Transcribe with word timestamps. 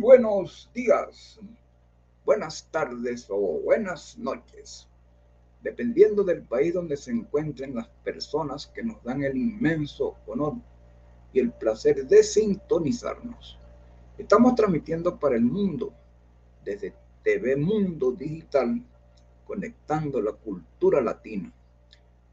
Buenos 0.00 0.70
días, 0.74 1.38
buenas 2.24 2.66
tardes 2.70 3.26
o 3.28 3.60
buenas 3.60 4.18
noches, 4.18 4.88
dependiendo 5.62 6.24
del 6.24 6.42
país 6.42 6.74
donde 6.74 6.96
se 6.96 7.12
encuentren 7.12 7.74
las 7.74 7.88
personas 8.02 8.66
que 8.66 8.82
nos 8.82 9.02
dan 9.04 9.22
el 9.22 9.36
inmenso 9.36 10.16
honor 10.26 10.54
y 11.32 11.40
el 11.40 11.52
placer 11.52 12.06
de 12.06 12.22
sintonizarnos. 12.22 13.58
Estamos 14.18 14.54
transmitiendo 14.54 15.18
para 15.18 15.36
el 15.36 15.44
mundo 15.44 15.92
desde 16.64 16.94
TV 17.22 17.56
Mundo 17.56 18.12
Digital, 18.12 18.82
conectando 19.46 20.20
la 20.20 20.32
cultura 20.32 21.00
latina. 21.00 21.52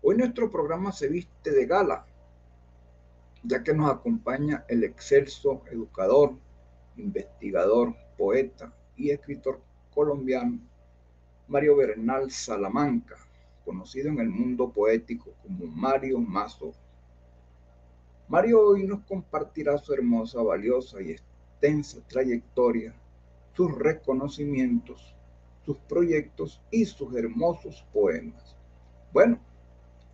Hoy 0.01 0.17
nuestro 0.17 0.49
programa 0.49 0.91
se 0.91 1.07
viste 1.07 1.51
de 1.51 1.65
gala, 1.65 2.05
ya 3.43 3.63
que 3.63 3.73
nos 3.73 3.91
acompaña 3.91 4.65
el 4.67 4.83
excelso 4.83 5.63
educador, 5.71 6.35
investigador, 7.01 7.95
poeta 8.17 8.73
y 8.95 9.09
escritor 9.11 9.59
colombiano 9.93 10.59
Mario 11.47 11.75
Bernal 11.75 12.31
Salamanca, 12.31 13.17
conocido 13.65 14.09
en 14.09 14.19
el 14.19 14.29
mundo 14.29 14.71
poético 14.71 15.31
como 15.43 15.65
Mario 15.67 16.19
Mazo. 16.19 16.71
Mario 18.29 18.61
hoy 18.61 18.85
nos 18.85 19.01
compartirá 19.01 19.77
su 19.77 19.93
hermosa, 19.93 20.41
valiosa 20.41 21.01
y 21.01 21.11
extensa 21.11 21.99
trayectoria, 22.07 22.93
sus 23.53 23.77
reconocimientos, 23.77 25.13
sus 25.65 25.77
proyectos 25.77 26.61
y 26.71 26.85
sus 26.85 27.13
hermosos 27.15 27.83
poemas. 27.91 28.55
Bueno, 29.11 29.37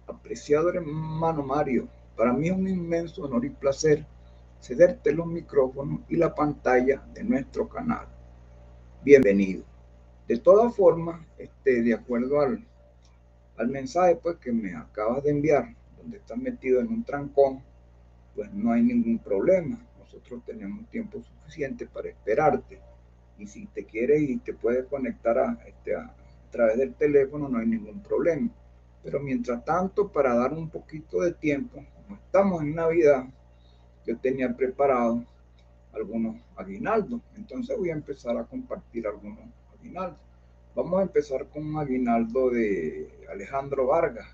apreciado 0.08 0.70
hermano 0.70 1.44
Mario, 1.44 1.88
para 2.16 2.34
mí 2.34 2.48
es 2.48 2.54
un 2.54 2.68
inmenso 2.68 3.24
honor 3.24 3.46
y 3.46 3.50
placer 3.50 4.06
cederte 4.60 5.14
los 5.14 5.28
micrófonos 5.28 6.02
y 6.10 6.16
la 6.16 6.34
pantalla 6.34 7.04
de 7.14 7.24
nuestro 7.24 7.68
canal. 7.68 8.08
Bienvenido. 9.04 9.64
De 10.28 10.38
todas 10.38 10.76
formas, 10.76 11.26
este, 11.38 11.82
de 11.82 11.94
acuerdo 11.94 12.42
al, 12.42 12.66
al 13.58 13.68
mensaje 13.70 14.16
pues, 14.16 14.38
que 14.38 14.52
me 14.52 14.76
acabas 14.76 15.24
de 15.24 15.32
enviar, 15.32 15.74
donde 15.98 16.18
estás 16.18 16.38
metido 16.38 16.82
en 16.82 16.88
un 16.90 17.04
trancón, 17.04 17.64
pues 18.36 18.52
no 18.54 18.72
hay 18.72 18.84
ningún 18.84 19.20
problema. 19.20 19.80
Nosotros 20.00 20.44
tenemos 20.46 20.90
tiempo 20.90 21.22
suficiente 21.22 21.86
para 21.86 22.10
esperarte. 22.10 22.80
Y 23.38 23.48
si 23.48 23.68
te 23.68 23.86
quieres 23.86 24.22
y 24.22 24.38
te 24.38 24.54
puedes 24.54 24.86
conectar 24.86 25.38
a, 25.38 25.58
este, 25.66 25.96
a, 25.96 26.02
a 26.02 26.52
través 26.52 26.78
del 26.78 26.94
teléfono, 26.96 27.48
no 27.48 27.60
hay 27.60 27.68
ningún 27.68 28.02
problema. 28.02 28.50
Pero 29.04 29.20
mientras 29.22 29.64
tanto, 29.64 30.12
para 30.12 30.36
dar 30.36 30.54
un 30.54 30.70
poquito 30.70 31.22
de 31.22 31.34
tiempo, 31.34 31.84
como 31.96 32.18
estamos 32.18 32.62
en 32.64 32.76
Navidad, 32.76 33.26
yo 34.08 34.18
tenía 34.18 34.56
preparado 34.56 35.24
algunos 35.94 36.38
aguinaldos. 36.56 37.22
Entonces 37.36 37.78
voy 37.78 37.90
a 37.90 37.94
empezar 37.94 38.38
a 38.38 38.46
compartir 38.46 39.06
algunos 39.06 39.40
aguinaldos. 39.78 40.20
Vamos 40.74 41.00
a 41.00 41.04
empezar 41.04 41.46
con 41.48 41.66
un 41.66 41.78
aguinaldo 41.78 42.50
de 42.50 43.10
Alejandro 43.30 43.88
Vargas 43.88 44.28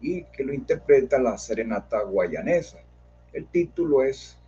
y 0.00 0.24
que 0.24 0.44
lo 0.44 0.52
interpreta 0.52 1.18
la 1.18 1.38
serenata 1.38 2.02
guayanesa. 2.02 2.78
El 3.32 3.46
título 3.46 4.02
es 4.02 4.38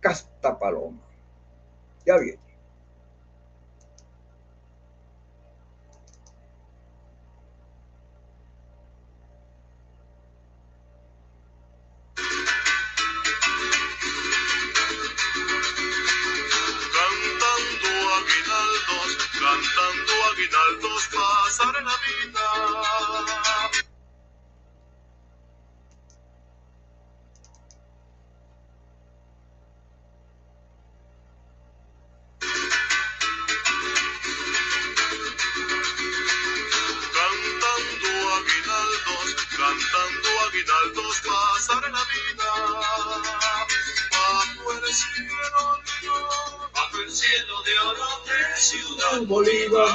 Casta 0.00 0.58
Paloma. 0.58 1.02
Ya 2.04 2.18
viene. 2.18 2.45
Bolívar, 49.26 49.90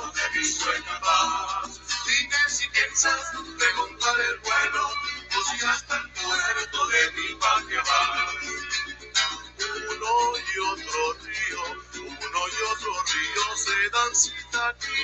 de 0.00 0.38
mi 0.38 0.44
sueño 0.44 1.00
paz. 1.00 1.80
Dime 2.06 2.36
si 2.48 2.68
piensas 2.68 3.32
de 3.32 3.72
montar 3.74 4.20
el 4.20 4.38
vuelo, 4.38 4.86
o 4.86 5.44
si 5.44 5.64
hasta 5.66 5.96
el 5.96 6.10
puerto 6.10 6.86
de 6.88 7.12
mi 7.12 7.34
patria 7.36 7.82
vas 7.82 8.72
uno 10.02 10.38
y 10.38 10.58
otro 10.58 11.14
río, 11.22 11.62
uno 11.94 12.40
y 12.48 12.62
otro 12.72 12.92
río 13.12 13.56
se 13.56 13.90
dan 13.90 14.14
cita 14.14 14.68
aquí. 14.68 15.02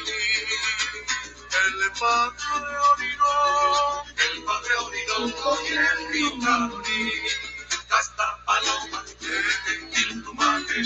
El 1.51 1.93
padre 1.93 2.79
Orinoco, 2.93 4.05
el 4.17 4.43
padre 4.45 4.75
Orinoco 4.77 5.59
y 5.63 5.73
el 5.77 5.99
Pitaroní, 6.13 7.13
hasta 7.91 8.45
paloma 8.45 9.05
de 9.21 9.43
gentil 9.65 10.25
tu 10.25 10.35
madre, 10.35 10.83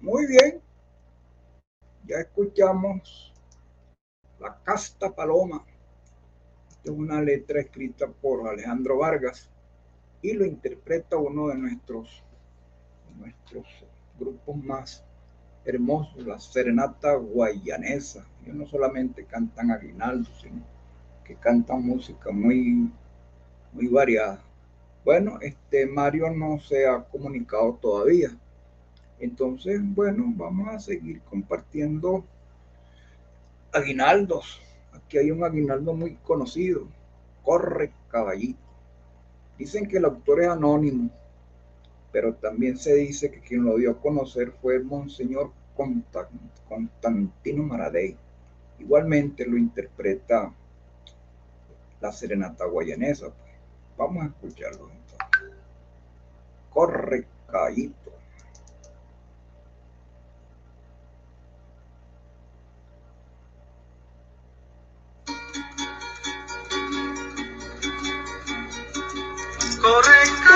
Muy 0.00 0.26
bien. 0.26 0.62
Ya 2.06 2.16
escuchamos 2.16 3.29
La 4.40 4.56
Casta 4.64 5.14
Paloma. 5.14 5.62
Esta 6.70 6.90
es 6.90 6.96
una 6.96 7.20
letra 7.20 7.60
escrita 7.60 8.08
por 8.08 8.48
Alejandro 8.48 8.96
Vargas 8.96 9.50
y 10.22 10.32
lo 10.32 10.46
interpreta 10.46 11.18
uno 11.18 11.48
de 11.48 11.56
nuestros, 11.56 12.22
nuestros 13.18 13.66
grupos 14.18 14.56
más 14.56 15.04
hermosos, 15.66 16.26
la 16.26 16.40
Serenata 16.40 17.14
Guayanesa. 17.16 18.26
Ellos 18.42 18.56
no 18.56 18.66
solamente 18.66 19.24
cantan 19.24 19.72
aguinaldo, 19.72 20.30
sino 20.40 20.62
que 21.22 21.34
cantan 21.34 21.84
música 21.84 22.30
muy, 22.30 22.90
muy 23.72 23.88
variada. 23.88 24.42
Bueno, 25.04 25.38
este 25.42 25.86
Mario 25.86 26.30
no 26.30 26.58
se 26.60 26.86
ha 26.86 27.04
comunicado 27.04 27.74
todavía. 27.74 28.30
Entonces, 29.18 29.80
bueno, 29.82 30.24
vamos 30.34 30.68
a 30.68 30.80
seguir 30.80 31.20
compartiendo 31.22 32.24
aguinaldos. 33.72 34.60
Aquí 34.92 35.18
hay 35.18 35.30
un 35.30 35.44
aguinaldo 35.44 35.94
muy 35.94 36.16
conocido. 36.16 36.86
Corre 37.42 37.92
caballito. 38.08 38.58
Dicen 39.58 39.86
que 39.86 39.98
el 39.98 40.04
autor 40.06 40.42
es 40.42 40.48
anónimo, 40.48 41.10
pero 42.12 42.34
también 42.34 42.78
se 42.78 42.94
dice 42.94 43.30
que 43.30 43.40
quien 43.40 43.64
lo 43.64 43.76
dio 43.76 43.90
a 43.90 44.00
conocer 44.00 44.52
fue 44.52 44.76
el 44.76 44.84
Monseñor 44.84 45.52
Constantino 46.68 47.62
Maradei. 47.62 48.16
Igualmente 48.78 49.46
lo 49.46 49.58
interpreta 49.58 50.52
la 52.00 52.12
serenata 52.12 52.64
guayanesa. 52.64 53.26
Pues. 53.26 53.50
Vamos 53.96 54.24
a 54.24 54.26
escucharlo 54.28 54.90
entonces. 54.90 55.58
Corre 56.70 57.26
caballito. 57.46 58.09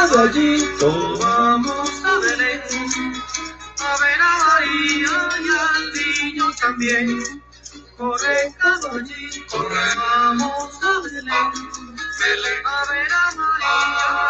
Corre 0.04 0.16
caballito, 0.16 1.18
vamos 1.18 2.04
a 2.04 2.18
Belén, 2.18 2.60
a 3.78 3.96
ver 4.00 4.20
a 4.20 4.38
María 4.44 5.16
y 5.40 5.48
al 5.56 5.92
niño 5.94 6.50
también. 6.60 7.42
Corre 7.96 8.54
caballito, 8.58 9.56
corre, 9.56 9.94
vamos 9.96 10.74
a 10.82 11.00
Belén, 11.00 11.52
Belén, 12.20 12.66
a 12.66 12.84
ver 12.90 13.12
a 13.12 13.32
María 13.34 13.72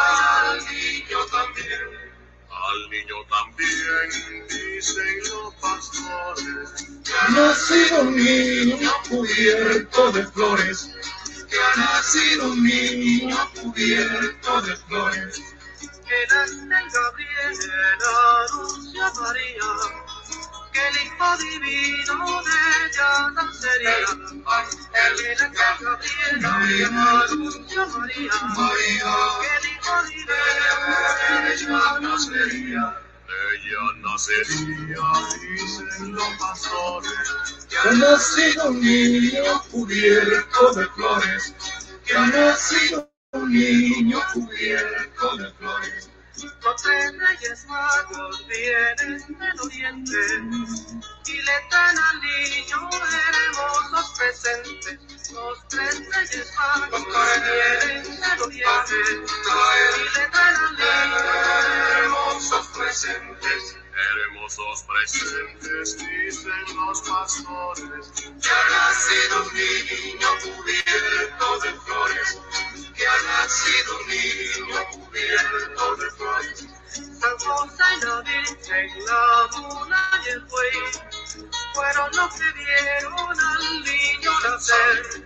y 0.06 0.52
al 0.52 0.64
niño 0.66 1.18
también. 1.32 2.14
Al 2.50 2.90
niño 2.90 3.16
también 3.28 4.46
dicen 4.48 5.18
los 5.28 5.54
pastores 5.54 6.86
que 7.04 7.12
ha 7.20 7.28
nacido 7.30 8.00
un 8.02 8.16
niño 8.16 8.92
cubierto 9.08 10.12
de 10.12 10.24
flores 10.28 10.90
que 11.54 11.56
ha 11.60 11.80
nacido 11.80 12.52
un 12.52 12.64
niño 12.64 13.36
cubierto 13.60 14.62
de 14.62 14.76
flores. 14.76 15.42
Que 16.06 16.26
nace 16.28 16.56
Gabriel 16.92 17.58
anuncia 18.50 19.06
a 19.06 19.14
María, 19.20 19.70
que 20.72 20.88
el 20.88 20.96
Hijo 21.06 21.28
Divino 21.38 22.42
de 22.42 22.56
ella 22.86 23.30
nacería. 23.34 23.98
Que 24.92 25.30
nace 25.30 25.48
Gabriel 25.52 26.94
anuncia 26.94 27.82
a 27.82 27.86
María, 27.86 28.32
que 29.40 29.50
el 29.56 29.64
Hijo 29.72 29.96
Divino 30.04 30.36
de 31.18 31.54
ella 31.54 32.00
nacería. 32.00 32.84
Ella 33.54 33.84
nacería, 34.02 35.06
dicen 35.40 36.12
los 36.12 36.28
pastores, 36.38 37.66
que 37.68 37.76
ha 37.78 37.92
nacido 37.92 38.68
un 38.68 38.80
niño 38.80 39.62
cubierto 39.70 40.74
de 40.74 40.86
flores, 40.88 41.54
que 42.04 42.16
ha 42.16 42.26
nacido 42.26 43.13
un 43.34 43.52
niño 43.52 44.20
cubierto 44.32 45.36
de 45.36 45.52
flores. 45.54 46.10
Los 46.62 46.82
tres 46.82 47.12
reyes 47.16 47.66
magos 47.66 48.46
vienen 48.48 49.18
del 49.38 49.60
oriente 49.60 50.16
y 51.26 51.36
le 51.42 51.52
traen 51.70 51.98
al 51.98 52.20
niño 52.20 52.90
hermosos 53.46 54.18
presentes. 54.18 55.32
Los 55.32 55.68
tres 55.68 56.02
reyes 56.14 56.52
magos 56.56 57.04
vienen 57.82 58.20
del 58.20 58.42
oriente 58.42 58.94
y 59.04 60.18
le 60.18 60.26
traen 60.28 60.56
al 60.56 60.72
niño 60.76 61.18
hermosos 61.98 62.66
presentes. 62.68 63.83
Hermosos 63.96 64.82
presentes, 64.82 65.98
dicen 65.98 66.64
los 66.74 67.00
pastores, 67.02 68.10
que 68.42 68.50
ha 68.50 68.64
nacido 68.70 69.42
un 69.42 69.54
niño 69.54 70.28
cubierto 70.42 71.58
de 71.60 71.72
flores, 71.80 72.40
que 72.96 73.06
ha 73.06 73.22
nacido 73.22 73.98
un 74.00 74.08
niño 74.08 74.78
cubierto 74.92 75.96
de 75.96 76.10
flores. 76.10 76.66
José 77.38 77.84
y 77.96 78.04
la 78.04 78.20
Virgen, 78.22 78.90
la 79.06 79.58
mula 79.58 80.10
y 80.24 80.28
el 80.30 80.40
buey, 80.44 80.78
fueron 81.74 82.10
los 82.16 82.34
que 82.34 82.52
vieron 82.52 83.40
al 83.40 83.84
niño 83.84 84.32
nacer. 84.40 85.24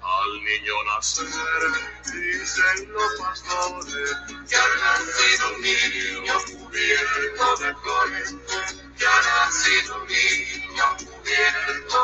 Al 0.00 0.32
niño 0.44 0.84
nacer. 0.84 1.24
Dicen 2.04 2.92
los 2.92 3.12
pastores, 3.18 4.10
que 4.48 4.56
nacido 4.56 5.54
un 5.54 5.60
niño 5.62 6.34
cubierto 6.46 7.46
de 7.56 7.70
que 8.98 9.06
ha 9.06 9.18
nacido 9.44 9.96
un 9.96 10.06
niño 10.08 10.86
cubierto 10.98 12.00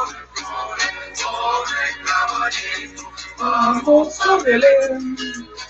caballito, 2.05 3.03
vamos 3.39 4.21
a 4.21 4.37
ver 4.37 4.63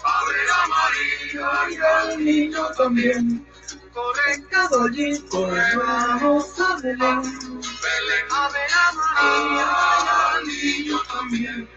a 0.05 0.67
María 0.69 1.49
y 1.71 1.77
al 1.77 2.25
niño 2.25 2.63
también. 2.77 3.54
Corre 3.95 4.43
caballito, 4.51 5.49
vamos 5.77 6.59
a 6.59 6.77
Belén, 6.83 7.23
Belén, 7.23 8.27
a 8.29 8.49
ver 8.49 8.73
a 8.75 8.93
María 8.93 9.69
y 10.03 10.09
al 10.37 10.47
niño 10.49 10.99
también. 11.13 11.69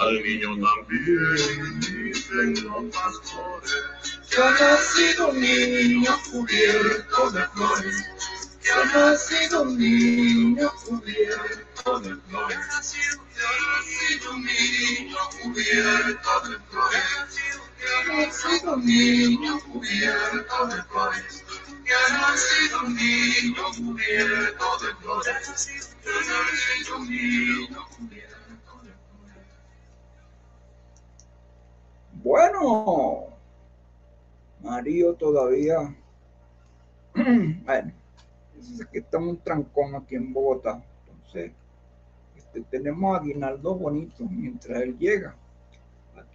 Al 0.00 0.22
niño 0.22 0.48
también 0.66 1.80
dicen 1.80 2.54
los 2.64 2.96
pastores. 2.96 3.84
Que 4.30 4.42
ha 4.42 4.50
nacido 4.50 5.28
un 5.28 5.40
niño 5.42 6.18
cubierto 6.30 7.30
de 7.32 7.46
flores, 7.48 7.96
que 8.62 8.72
ha 8.72 8.84
nacido 8.86 9.62
un 9.62 9.78
niño 9.78 10.72
cubierto 10.86 12.00
de 12.00 12.16
flores, 12.28 12.58
que 13.34 13.42
ha 13.44 13.76
nacido 13.76 14.32
un 14.32 14.44
niño 14.46 15.18
cubierto 15.42 16.40
de 16.48 16.58
flores, 16.70 17.02
que 17.82 18.12
ha 18.12 18.26
nacido 18.26 18.74
un 18.74 18.86
niño 18.86 19.58
cubierto 19.72 20.66
de 20.68 20.82
flores, 20.84 21.44
que 21.84 21.92
ha 21.92 22.18
nacido 22.18 22.80
un 22.86 22.94
niño 22.94 23.62
cubierto 23.76 24.64
de 24.82 24.94
flores, 25.00 25.90
que 26.02 26.08
ha 26.08 26.12
nacido 26.12 26.96
un 26.98 27.10
niño 27.10 27.86
cubierto 27.96 28.80
de 28.84 28.92
flores. 28.92 29.46
Bueno, 32.22 33.26
Mario 34.60 35.14
todavía. 35.14 35.94
bueno, 37.14 37.92
es 38.60 38.86
que 38.92 38.98
está 39.00 39.18
un 39.18 39.36
trancón 39.38 39.96
aquí 39.96 40.14
en 40.14 40.32
Bogotá. 40.32 40.82
Entonces, 41.08 41.52
este, 42.36 42.60
tenemos 42.62 43.18
aguinaldos 43.18 43.78
bonitos 43.78 44.30
mientras 44.30 44.82
él 44.82 44.96
llega. 44.98 45.36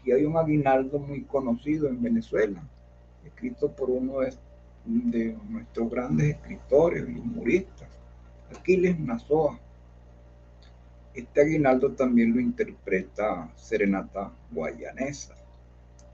Aquí 0.07 0.13
hay 0.13 0.23
un 0.23 0.37
aguinaldo 0.37 0.99
muy 0.99 1.23
conocido 1.23 1.89
en 1.89 2.01
Venezuela. 2.01 2.63
escrito 3.25 3.69
por 3.69 3.89
uno 3.89 4.19
de, 4.85 5.37
nuestros 5.49 5.89
grandes 5.91 6.37
escritores 6.37 7.03
y 7.09 7.19
humoristas, 7.19 7.89
Aquiles 8.57 8.97
Nazoa. 8.97 9.59
Este 11.13 11.41
aguinaldo 11.41 11.91
también 11.91 12.33
lo 12.33 12.39
interpreta 12.39 13.51
Serenata 13.57 14.31
Guayanesa. 14.49 15.35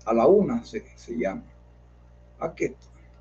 A 0.05 0.13
la 0.15 0.25
una 0.25 0.65
se, 0.65 0.83
se 0.97 1.15
llama. 1.15 1.43
Aquí 2.39 2.63
está. 2.63 2.93
Aquí 2.93 2.93
viene. 2.97 3.13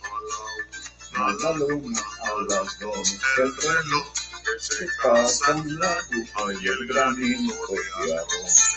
A 1.21 1.31
la 1.33 1.51
luna, 1.53 2.01
a 2.23 2.31
las 2.49 2.79
dos, 2.79 3.17
el 3.37 3.55
reloj. 3.55 4.13
Se 4.57 4.87
casan 5.03 5.79
la 5.79 5.91
aguja 5.91 6.53
y 6.59 6.67
el 6.67 6.87
granito 6.87 7.53
de 8.03 8.13
arroz. 8.13 8.71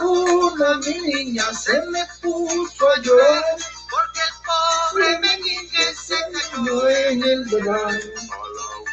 Una 0.00 0.76
niña 0.78 1.54
se 1.54 1.80
me 1.86 2.04
puso 2.20 2.88
a 2.88 3.00
llorar 3.02 3.69
en 7.60 7.60
el 7.68 8.48
verano. 8.48 8.90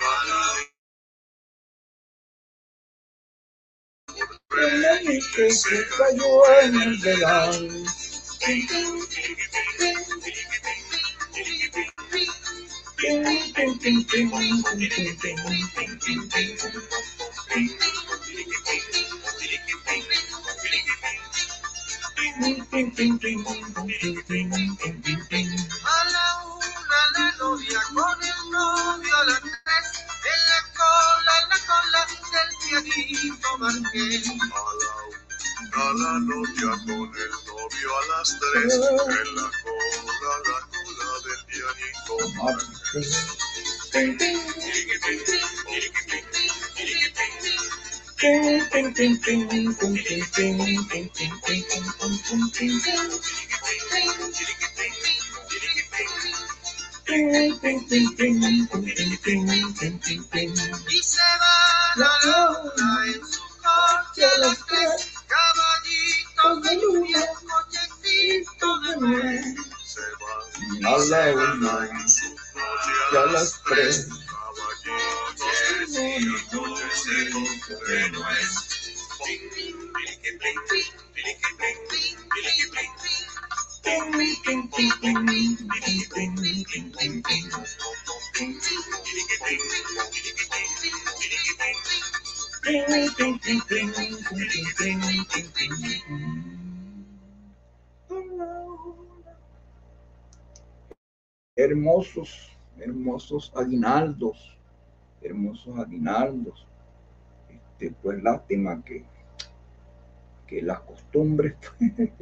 a 0.00 0.24
la 0.26 0.40
El 4.58 4.80
meñique 4.80 5.50
se 5.50 5.86
cayó 5.96 6.60
en 6.60 6.74
el. 6.74 6.90
A 27.40 27.42
la 27.42 27.48
la 27.48 27.56
novia 27.56 27.80
con 27.96 28.20
el 28.22 28.50
novio 28.50 29.16
a 29.16 29.24
las 29.24 29.40
tres, 29.40 29.86
en 30.28 30.40
la 30.50 30.60
cola, 30.76 31.34
en 31.40 31.48
la 31.48 31.58
cola 31.66 32.00
del 32.32 32.50
pianito 32.60 33.50
marqués. 33.58 34.26
A 35.72 35.82
la 35.94 36.12
novia 36.20 36.72
con 36.84 37.10
el 37.16 37.32
novio 37.46 37.90
a 37.96 38.02
las 38.08 38.28
tres, 38.38 38.74
en 38.74 38.80
la 39.36 39.48
cola, 39.64 40.32
la 40.48 40.58
cola 40.68 41.08
del 41.24 41.40
pianito. 41.46 42.14
Y 60.88 61.02
se 61.02 61.22
va 61.40 61.94
la 61.96 62.10
luna 62.24 63.06
en 63.06 63.20
su 63.24 63.40
coche 63.58 64.24
a 64.24 64.38
las 64.38 64.58
tres, 64.66 65.12
caballitos 65.28 66.62
de 66.62 66.72
luna, 66.76 67.20
cochecito 67.48 68.68
de 68.80 68.96
nuez. 68.96 69.44
Se 69.84 70.00
va 70.82 70.94
A 70.94 70.98
la 70.98 71.20
una 71.34 71.74
en 71.88 72.08
su 72.08 72.28
noche 72.28 73.18
a 73.18 73.26
las 73.32 73.62
tres. 73.64 74.08
caballitos 74.26 75.98
y 75.98 76.00
nochecitos 76.56 77.80
de 77.86 78.10
nuez. 78.10 78.48
Hermosos, 101.54 102.50
hermosos 102.80 103.52
aguinaldos, 103.54 104.58
hermosos 105.22 105.78
aguinaldos. 105.78 106.66
Este, 107.48 107.94
pues 108.02 108.20
lástima 108.20 108.82
que, 108.84 109.04
que 110.48 110.62
las 110.62 110.80
costumbres, 110.80 111.54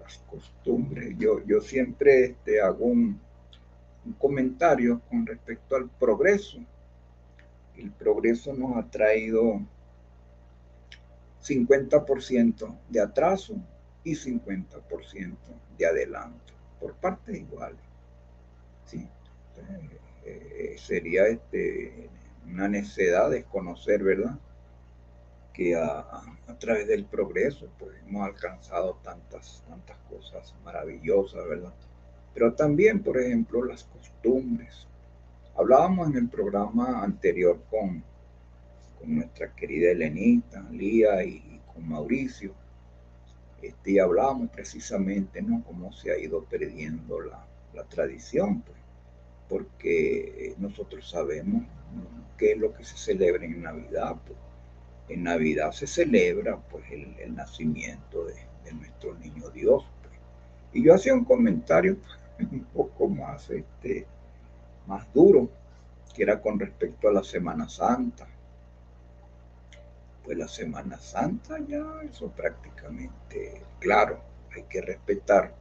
las 0.00 0.18
costumbres, 0.30 1.16
yo, 1.18 1.44
yo 1.44 1.60
siempre 1.60 2.24
este, 2.26 2.60
hago 2.60 2.84
un, 2.84 3.18
un 4.04 4.12
comentario 4.12 5.00
con 5.10 5.26
respecto 5.26 5.74
al 5.74 5.88
progreso. 5.88 6.58
El 7.76 7.90
progreso 7.90 8.54
nos 8.54 8.76
ha 8.76 8.88
traído 8.88 9.60
50% 11.46 12.78
de 12.88 13.00
atraso 13.00 13.54
y 14.04 14.14
50% 14.14 15.36
de 15.78 15.86
adelanto, 15.86 16.52
por 16.80 16.94
partes 16.94 17.36
iguales. 17.36 17.80
Sí. 18.84 19.08
Eh, 20.24 20.76
sería 20.78 21.26
este, 21.26 22.08
una 22.46 22.68
necedad 22.68 23.30
desconocer, 23.30 24.02
¿verdad? 24.02 24.38
Que 25.52 25.74
a, 25.74 26.00
a 26.46 26.58
través 26.58 26.86
del 26.88 27.04
progreso 27.04 27.68
pues, 27.78 27.96
hemos 28.06 28.26
alcanzado 28.26 28.98
tantas, 29.02 29.64
tantas 29.68 29.96
cosas 30.10 30.54
maravillosas, 30.64 31.46
¿verdad? 31.48 31.72
Pero 32.34 32.52
también, 32.54 33.02
por 33.02 33.18
ejemplo, 33.18 33.64
las 33.64 33.84
costumbres. 33.84 34.86
Hablábamos 35.56 36.08
en 36.08 36.16
el 36.16 36.28
programa 36.28 37.02
anterior 37.02 37.58
con, 37.70 38.04
nuestra 39.06 39.54
querida 39.54 39.90
Elenita, 39.90 40.66
Lía 40.70 41.24
y 41.24 41.60
con 41.72 41.88
Mauricio. 41.88 42.54
Este, 43.62 43.92
y 43.92 43.98
hablábamos 43.98 44.50
precisamente, 44.50 45.42
¿no? 45.42 45.62
Cómo 45.64 45.92
se 45.92 46.12
ha 46.12 46.18
ido 46.18 46.44
perdiendo 46.44 47.20
la, 47.20 47.46
la 47.74 47.84
tradición, 47.84 48.62
pues, 48.62 48.78
porque 49.48 50.54
nosotros 50.58 51.08
sabemos 51.08 51.62
qué 52.36 52.52
es 52.52 52.58
lo 52.58 52.72
que 52.74 52.84
se 52.84 52.96
celebra 52.96 53.44
en 53.44 53.62
Navidad. 53.62 54.16
Pues. 54.26 54.38
En 55.08 55.22
Navidad 55.22 55.70
se 55.72 55.86
celebra 55.86 56.58
pues, 56.58 56.84
el, 56.90 57.14
el 57.18 57.34
nacimiento 57.34 58.24
de, 58.24 58.34
de, 58.64 58.72
nuestro 58.72 59.14
niño 59.14 59.50
Dios. 59.50 59.84
Pues. 60.02 60.14
Y 60.72 60.84
yo 60.84 60.94
hacía 60.94 61.14
un 61.14 61.24
comentario 61.24 61.96
un 62.38 62.64
poco 62.64 63.08
más, 63.08 63.48
este, 63.50 64.06
más 64.86 65.12
duro, 65.12 65.48
que 66.14 66.22
era 66.22 66.40
con 66.40 66.58
respecto 66.58 67.08
a 67.08 67.12
la 67.12 67.22
Semana 67.22 67.68
Santa. 67.68 68.26
Pues 70.26 70.38
la 70.38 70.48
Semana 70.48 70.98
Santa 70.98 71.56
ya, 71.68 71.86
eso 72.02 72.28
prácticamente, 72.32 73.62
claro, 73.78 74.20
hay 74.52 74.64
que 74.64 74.80
respetar 74.80 75.54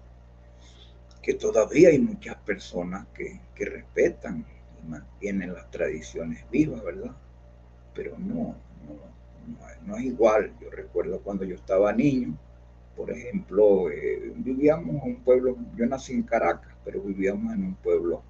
que 1.21 1.35
todavía 1.35 1.89
hay 1.89 1.99
muchas 1.99 2.35
personas 2.37 3.05
que, 3.13 3.39
que, 3.53 3.65
respetan 3.65 4.43
y 4.83 4.87
mantienen 4.87 5.53
las 5.53 5.69
tradiciones 5.69 6.49
vivas, 6.49 6.83
¿verdad? 6.83 7.11
Pero 7.93 8.17
no, 8.17 8.55
no, 8.87 8.95
no, 9.47 9.85
no, 9.85 9.97
es 9.97 10.05
igual. 10.05 10.51
Yo 10.59 10.71
recuerdo 10.71 11.21
cuando 11.21 11.45
yo 11.45 11.55
estaba 11.55 11.93
niño, 11.93 12.35
Por 12.95 13.11
ejemplo, 13.11 13.91
eh, 13.91 14.31
vivíamos 14.35 15.03
en 15.03 15.11
un 15.11 15.23
pueblo, 15.23 15.57
yo 15.75 15.85
nací 15.85 16.13
en 16.13 16.23
Caracas, 16.23 16.73
pero 16.83 17.01
vivíamos 17.01 17.53
en 17.53 17.65
un 17.65 17.75
pueblo, 17.75 18.23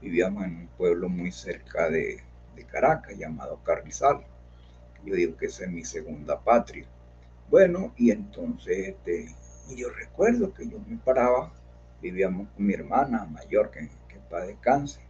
vivíamos 0.00 0.44
en 0.44 0.56
un 0.56 0.68
pueblo 0.78 1.08
muy 1.08 1.32
cerca 1.32 1.90
de, 1.90 2.22
de 2.54 2.64
Caracas 2.64 3.16
llamado 3.18 3.60
Carrizal. 3.64 4.24
Yo 5.04 5.14
digo 5.14 5.36
que 5.36 5.46
esa 5.46 5.64
es 5.64 5.70
mi 5.70 5.84
segunda 5.84 6.40
patria. 6.40 6.86
Bueno, 7.50 7.92
y 7.96 8.10
entonces 8.10 8.88
este, 8.88 9.34
yo 9.74 9.88
recuerdo 9.90 10.52
que 10.52 10.68
yo 10.68 10.78
me 10.86 10.96
paraba, 10.98 11.52
vivíamos 12.02 12.48
con 12.50 12.66
mi 12.66 12.74
hermana 12.74 13.24
mayor 13.24 13.70
que, 13.70 13.88
que 14.08 14.18
para 14.30 14.46
descanse, 14.46 15.00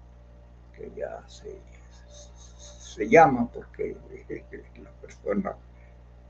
que 0.74 0.90
ya 0.96 1.26
se, 1.28 1.58
se 2.98 3.08
llama 3.08 3.50
porque 3.52 3.96
las 4.82 4.92
personas 4.94 5.56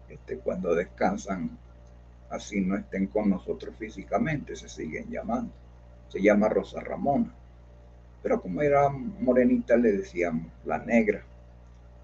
este, 0.09 0.39
cuando 0.39 0.75
descansan 0.75 1.59
así 2.31 2.61
no 2.61 2.77
estén 2.77 3.07
con 3.07 3.31
nosotros 3.31 3.75
físicamente, 3.79 4.57
se 4.57 4.69
siguen 4.69 5.11
llamando. 5.11 5.53
Se 6.09 6.21
llama 6.21 6.49
Rosa 6.49 6.81
Ramona. 6.81 7.35
Pero 8.23 8.41
como 8.41 8.63
era 8.63 8.89
morenita 8.89 9.77
le 9.77 9.93
decíamos 9.93 10.51
la 10.65 10.79
negra. 10.79 11.23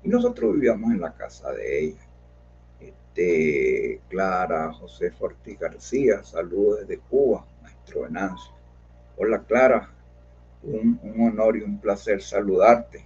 Y 0.05 0.11
nosotros 0.11 0.53
vivíamos 0.53 0.93
en 0.93 1.01
la 1.01 1.15
casa 1.15 1.51
de 1.53 1.85
ella. 1.85 2.07
Este, 2.79 4.03
Clara 4.11 4.71
José 4.75 5.11
Forti 5.11 5.57
García, 5.57 6.23
saludos 6.23 6.81
desde 6.81 6.99
Cuba, 6.99 7.47
maestro 7.63 8.03
Venancio. 8.03 8.53
Hola 9.17 9.43
Clara, 9.45 9.89
un, 10.63 11.01
un 11.03 11.29
honor 11.29 11.57
y 11.57 11.63
un 11.63 11.81
placer 11.81 12.21
saludarte. 12.21 13.03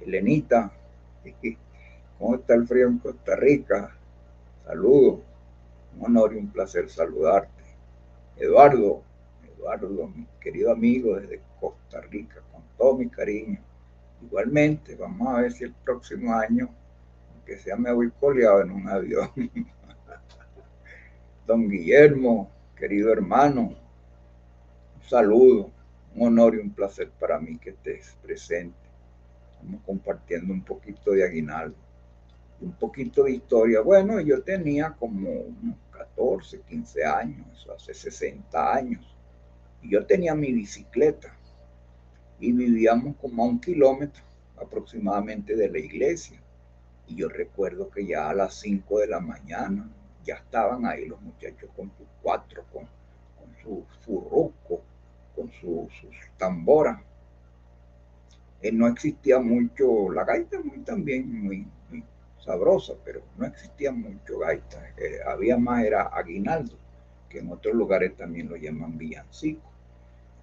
Elenita, 0.00 0.70
¿cómo 2.18 2.34
está 2.34 2.54
el 2.54 2.66
frío 2.66 2.88
en 2.88 2.98
Costa 2.98 3.36
Rica? 3.36 3.96
Saludos, 4.66 5.20
un 5.96 6.04
honor 6.04 6.34
y 6.34 6.40
un 6.40 6.48
placer 6.48 6.90
saludarte. 6.90 7.64
Eduardo, 8.36 9.02
Eduardo, 9.56 10.08
mi 10.08 10.26
querido 10.40 10.72
amigo 10.72 11.18
desde 11.18 11.40
Costa 11.58 12.02
Rica, 12.02 12.42
con 12.52 12.62
todo 12.76 12.98
mi 12.98 13.08
cariño. 13.08 13.62
Igualmente, 14.26 14.96
vamos 14.96 15.28
a 15.28 15.42
ver 15.42 15.52
si 15.52 15.64
el 15.64 15.74
próximo 15.74 16.34
año, 16.34 16.70
aunque 17.32 17.58
sea 17.58 17.76
me 17.76 17.92
voy 17.92 18.10
coleado 18.10 18.62
en 18.62 18.70
un 18.70 18.88
avión. 18.88 19.30
Don 21.46 21.68
Guillermo, 21.68 22.50
querido 22.74 23.12
hermano, 23.12 23.74
un 24.96 25.08
saludo, 25.08 25.70
un 26.14 26.28
honor 26.28 26.54
y 26.54 26.58
un 26.58 26.70
placer 26.70 27.10
para 27.20 27.38
mí 27.38 27.58
que 27.58 27.70
estés 27.70 28.16
presente. 28.22 28.78
Estamos 29.52 29.82
compartiendo 29.84 30.54
un 30.54 30.62
poquito 30.62 31.12
de 31.12 31.24
aguinaldo, 31.24 31.76
un 32.62 32.72
poquito 32.72 33.24
de 33.24 33.32
historia. 33.32 33.82
Bueno, 33.82 34.20
yo 34.20 34.42
tenía 34.42 34.94
como 34.98 35.28
unos 35.28 35.76
14, 35.90 36.62
15 36.62 37.04
años, 37.04 37.68
hace 37.76 37.92
60 37.92 38.74
años. 38.74 39.16
Y 39.82 39.90
yo 39.90 40.06
tenía 40.06 40.34
mi 40.34 40.50
bicicleta 40.50 41.36
y 42.40 42.52
vivíamos 42.52 43.16
como 43.16 43.44
a 43.44 43.46
un 43.46 43.60
kilómetro 43.60 44.22
aproximadamente 44.56 45.56
de 45.56 45.70
la 45.70 45.78
iglesia. 45.78 46.40
Y 47.06 47.16
yo 47.16 47.28
recuerdo 47.28 47.90
que 47.90 48.06
ya 48.06 48.30
a 48.30 48.34
las 48.34 48.54
5 48.60 49.00
de 49.00 49.06
la 49.08 49.20
mañana 49.20 49.88
ya 50.24 50.36
estaban 50.36 50.86
ahí 50.86 51.06
los 51.06 51.20
muchachos 51.20 51.70
con 51.76 51.90
sus 51.98 52.06
cuatro, 52.22 52.64
con, 52.72 52.84
con 53.38 53.54
su 53.62 53.84
furruco, 54.04 54.82
con 55.36 55.50
sus 55.60 55.90
tamboras. 56.38 57.00
Eh, 58.62 58.72
no 58.72 58.86
existía 58.86 59.38
mucho, 59.38 60.10
la 60.10 60.24
gaita 60.24 60.58
muy 60.60 60.78
también 60.78 61.44
muy, 61.44 61.66
muy 61.90 62.02
sabrosa, 62.42 62.94
pero 63.04 63.22
no 63.36 63.46
existía 63.46 63.92
mucho 63.92 64.38
gaita. 64.38 64.94
Eh, 64.96 65.18
había 65.26 65.58
más, 65.58 65.84
era 65.84 66.04
aguinaldo, 66.04 66.78
que 67.28 67.40
en 67.40 67.52
otros 67.52 67.74
lugares 67.74 68.16
también 68.16 68.48
lo 68.48 68.56
llaman 68.56 68.96
villancico. 68.96 69.73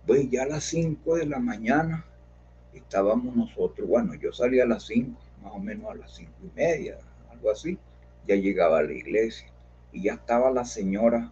Pues 0.05 0.29
ya 0.29 0.43
a 0.43 0.47
las 0.47 0.63
5 0.63 1.17
de 1.17 1.27
la 1.27 1.39
mañana 1.39 2.05
estábamos 2.73 3.35
nosotros, 3.35 3.87
bueno, 3.87 4.15
yo 4.15 4.31
salía 4.31 4.63
a 4.63 4.67
las 4.67 4.83
5, 4.87 5.19
más 5.43 5.53
o 5.53 5.59
menos 5.59 5.91
a 5.91 5.95
las 5.95 6.15
cinco 6.15 6.33
y 6.43 6.55
media, 6.55 6.97
algo 7.29 7.51
así, 7.51 7.77
ya 8.27 8.35
llegaba 8.35 8.79
a 8.79 8.83
la 8.83 8.93
iglesia. 8.93 9.47
Y 9.91 10.03
ya 10.03 10.13
estaba 10.13 10.51
la 10.51 10.65
señora 10.65 11.31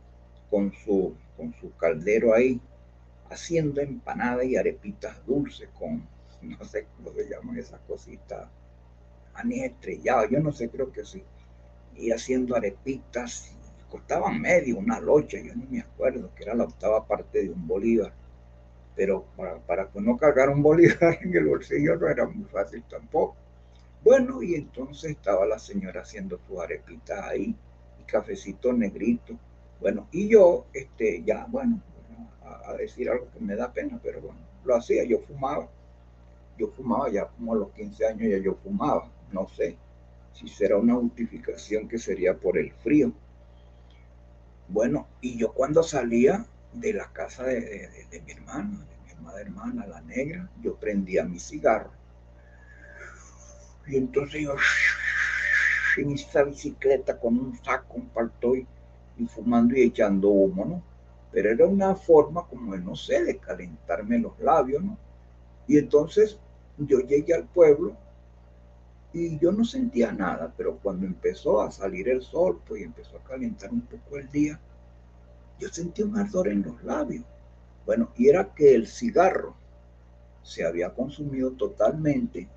con 0.50 0.74
su, 0.74 1.16
con 1.38 1.54
su 1.60 1.76
caldero 1.78 2.34
ahí, 2.34 2.60
haciendo 3.30 3.82
empanadas 3.82 4.46
y 4.46 4.58
arepitas 4.58 5.26
dulces 5.26 5.70
con, 5.78 6.08
no 6.42 6.64
sé 6.66 6.88
cómo 6.98 7.12
se 7.14 7.30
llaman 7.30 7.58
esas 7.58 7.80
cositas, 7.82 8.48
anís 9.34 9.64
estrellado, 9.64 10.28
yo 10.30 10.40
no 10.40 10.52
sé, 10.52 10.70
creo 10.70 10.92
que 10.92 11.06
sí, 11.06 11.24
y 11.96 12.12
haciendo 12.12 12.56
arepitas, 12.56 13.52
costaban 13.90 14.42
medio, 14.42 14.78
una 14.78 15.00
locha, 15.00 15.40
yo 15.40 15.56
no 15.56 15.66
me 15.70 15.82
acuerdo, 15.82 16.30
que 16.36 16.44
era 16.44 16.54
la 16.56 16.66
octava 16.66 17.08
parte 17.08 17.44
de 17.44 17.50
un 17.50 17.68
bolívar 17.68 18.14
pero 18.96 19.26
para, 19.36 19.58
para 19.60 19.90
no 19.96 20.18
cargar 20.18 20.50
un 20.50 20.62
bolívar 20.62 21.20
en 21.22 21.36
el 21.36 21.46
bolsillo 21.46 21.96
no 21.96 22.08
era 22.08 22.28
muy 22.28 22.46
fácil 22.46 22.84
tampoco. 22.90 23.36
Bueno, 24.04 24.42
y 24.42 24.56
entonces 24.56 25.12
estaba 25.12 25.46
la 25.46 25.60
señora 25.60 26.02
haciendo 26.02 26.40
su 26.48 26.62
arepita 26.62 27.28
ahí, 27.28 27.56
y 28.00 28.04
cafecito 28.04 28.72
negrito. 28.72 29.38
Bueno, 29.80 30.08
y 30.12 30.30
yo, 30.30 30.66
este, 30.74 31.24
ya, 31.24 31.46
bueno, 31.50 31.82
a, 32.44 32.72
a, 32.72 32.74
decir 32.76 33.10
algo 33.10 33.28
que 33.32 33.40
me 33.40 33.56
da 33.56 33.72
pena, 33.72 34.00
pero 34.02 34.22
bueno, 34.22 34.40
lo 34.64 34.76
hacía, 34.76 35.04
yo 35.04 35.20
fumaba. 35.20 35.70
Yo 36.58 36.68
fumaba 36.70 37.10
ya 37.10 37.26
como 37.28 37.54
a 37.54 37.58
los 37.58 37.72
15 37.72 38.06
años, 38.06 38.32
ya 38.32 38.38
yo 38.38 38.56
fumaba. 38.56 39.10
No 39.32 39.48
sé 39.48 39.78
si 40.34 40.48
será 40.48 40.78
una 40.78 40.96
justificación 40.96 41.88
que 41.88 41.98
sería 41.98 42.36
por 42.36 42.58
el 42.58 42.72
frío. 42.72 43.12
Bueno, 44.68 45.08
y 45.22 45.38
yo 45.38 45.54
cuando 45.54 45.84
salía 45.84 46.46
de 46.74 46.94
la 46.94 47.12
casa 47.12 47.44
de, 47.44 47.62
de, 47.62 48.08
de 48.12 48.22
mi 48.22 48.32
hermana, 48.32 48.86
amada 49.18 49.42
hermana, 49.42 49.88
la 49.88 50.02
negra, 50.02 50.50
yo 50.62 50.76
prendía 50.76 51.24
mi 51.26 51.40
cigarro. 51.40 51.92
Y 53.88 53.98
entonces 53.98 54.42
yo 54.44 54.56
en 55.98 56.12
esa 56.12 56.44
bicicleta 56.44 57.20
con 57.20 57.38
un 57.38 57.58
saco, 57.64 57.96
un 57.96 58.08
paltoy, 58.10 58.66
y 59.18 59.26
fumando 59.26 59.76
y 59.76 59.82
echando 59.82 60.30
humo, 60.30 60.66
¿no? 60.66 60.84
Pero 61.32 61.52
era 61.52 61.66
una 61.66 61.96
forma 61.96 62.48
como, 62.48 62.76
no 62.78 62.96
sé, 62.96 63.24
de 63.24 63.38
calentarme 63.38 64.18
los 64.18 64.40
labios, 64.40 64.84
¿no? 64.84 64.98
Y 65.68 65.78
entonces 65.78 66.40
yo 66.78 67.00
llegué 67.00 67.34
al 67.34 67.46
pueblo 67.46 67.96
y 69.12 69.38
yo 69.40 69.52
no 69.52 69.66
sentía 69.66 70.12
nada, 70.12 70.54
pero 70.56 70.78
cuando 70.78 71.06
empezó 71.06 71.62
a 71.62 71.72
salir 71.72 72.08
el 72.10 72.22
sol, 72.22 72.62
pues 72.68 72.82
empezó 72.82 73.18
a 73.18 73.24
calentar 73.24 73.72
un 73.72 73.82
poco 73.82 74.18
el 74.18 74.32
día, 74.32 74.60
yo 75.60 75.70
sentí 75.70 76.02
un 76.02 76.18
ardor 76.18 76.48
en 76.48 76.64
los 76.64 76.82
labios. 76.84 77.26
Bueno, 77.86 78.12
y 78.16 78.30
era 78.30 78.54
que 78.54 78.76
el 78.76 78.88
cigarro 78.88 79.56
se 80.42 80.66
había 80.66 80.94
consumido 80.94 81.52
totalmente 81.52 82.48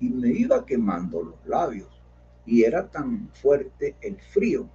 y 0.00 0.08
me 0.08 0.28
iba 0.28 0.64
quemando 0.64 1.22
los 1.22 1.46
labios. 1.46 1.88
Y 2.46 2.64
era 2.64 2.88
tan 2.88 3.28
fuerte 3.34 3.96
el 4.00 4.18
frío 4.18 4.68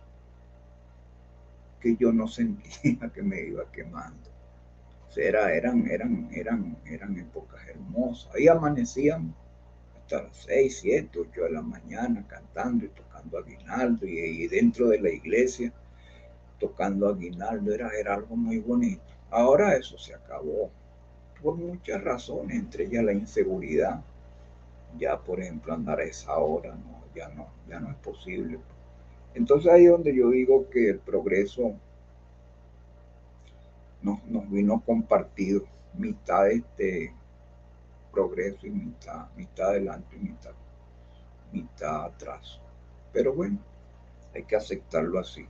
que 1.79 1.95
yo 1.95 2.13
no 2.13 2.27
sentía 2.27 3.11
que 3.13 3.23
me 3.23 3.41
iba 3.41 3.69
quemando. 3.71 4.29
O 5.09 5.11
sea, 5.11 5.27
era, 5.27 5.53
eran, 5.53 5.89
eran, 5.89 6.29
eran, 6.31 6.77
eran 6.85 7.17
épocas 7.17 7.59
hermosas. 7.67 8.33
Ahí 8.35 8.47
amanecíamos 8.47 9.35
hasta 9.97 10.23
las 10.23 10.37
6, 10.45 10.79
7, 10.81 11.19
8 11.19 11.43
de 11.43 11.51
la 11.51 11.61
mañana 11.61 12.25
cantando 12.27 12.85
y 12.85 12.89
tocando 12.89 13.37
aguinaldo 13.37 14.05
y, 14.05 14.19
y 14.19 14.47
dentro 14.47 14.89
de 14.89 14.99
la 14.99 15.09
iglesia 15.09 15.73
tocando 16.63 17.09
aguinaldo. 17.09 17.73
Era, 17.73 17.89
era 17.89 18.13
algo 18.13 18.37
muy 18.37 18.59
bonito. 18.59 19.01
Ahora 19.29 19.75
eso 19.75 19.97
se 19.97 20.13
acabó 20.13 20.71
por 21.41 21.55
muchas 21.55 22.01
razones, 22.01 22.57
entre 22.57 22.85
ellas 22.85 23.03
la 23.03 23.11
inseguridad. 23.11 24.01
Ya, 24.97 25.19
por 25.19 25.41
ejemplo, 25.41 25.73
andar 25.73 25.99
a 25.99 26.03
esa 26.03 26.37
hora, 26.37 26.73
no, 26.73 27.03
ya 27.13 27.27
no, 27.29 27.47
ya 27.67 27.79
no 27.79 27.89
es 27.89 27.97
posible. 27.97 28.59
Entonces 29.33 29.71
ahí 29.71 29.85
es 29.85 29.91
donde 29.91 30.15
yo 30.15 30.29
digo 30.29 30.69
que 30.69 30.91
el 30.91 30.99
progreso 30.99 31.73
nos, 34.01 34.23
nos 34.25 34.49
vino 34.49 34.81
compartido, 34.85 35.63
mitad 35.95 36.43
de 36.43 36.55
este 36.55 37.13
progreso 38.11 38.67
y 38.67 38.69
mitad, 38.69 39.25
mitad 39.35 39.69
adelante 39.69 40.15
y 40.15 40.19
mitad, 40.19 40.53
mitad 41.51 42.05
atrás. 42.05 42.59
Pero 43.11 43.33
bueno, 43.33 43.57
hay 44.33 44.43
que 44.43 44.55
aceptarlo 44.55 45.19
así. 45.19 45.45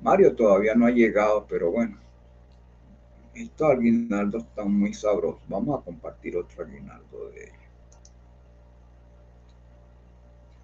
Mario 0.00 0.34
todavía 0.34 0.74
no 0.74 0.86
ha 0.86 0.90
llegado, 0.90 1.46
pero 1.48 1.70
bueno, 1.70 1.98
estos 3.34 3.70
aguinaldos 3.70 4.44
están 4.44 4.72
muy 4.72 4.94
sabrosos. 4.94 5.42
Vamos 5.48 5.80
a 5.80 5.84
compartir 5.84 6.36
otro 6.36 6.64
aguinaldo 6.64 7.30
de 7.30 7.44
ellos. 7.44 7.56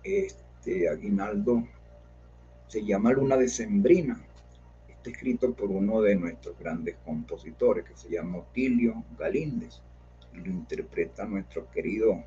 Este 0.04 0.88
aguinaldo 0.88 1.66
se 2.68 2.84
llama 2.84 3.12
Luna 3.12 3.36
Decembrina. 3.36 4.20
Está 4.88 5.10
escrito 5.10 5.52
por 5.52 5.70
uno 5.70 6.00
de 6.00 6.14
nuestros 6.16 6.58
grandes 6.58 6.96
compositores 7.04 7.84
que 7.84 7.96
se 7.96 8.08
llama 8.08 8.38
Otilio 8.38 9.02
Galíndez 9.18 9.80
lo 10.34 10.50
interpreta 10.50 11.24
nuestro 11.24 11.70
querido, 11.70 12.22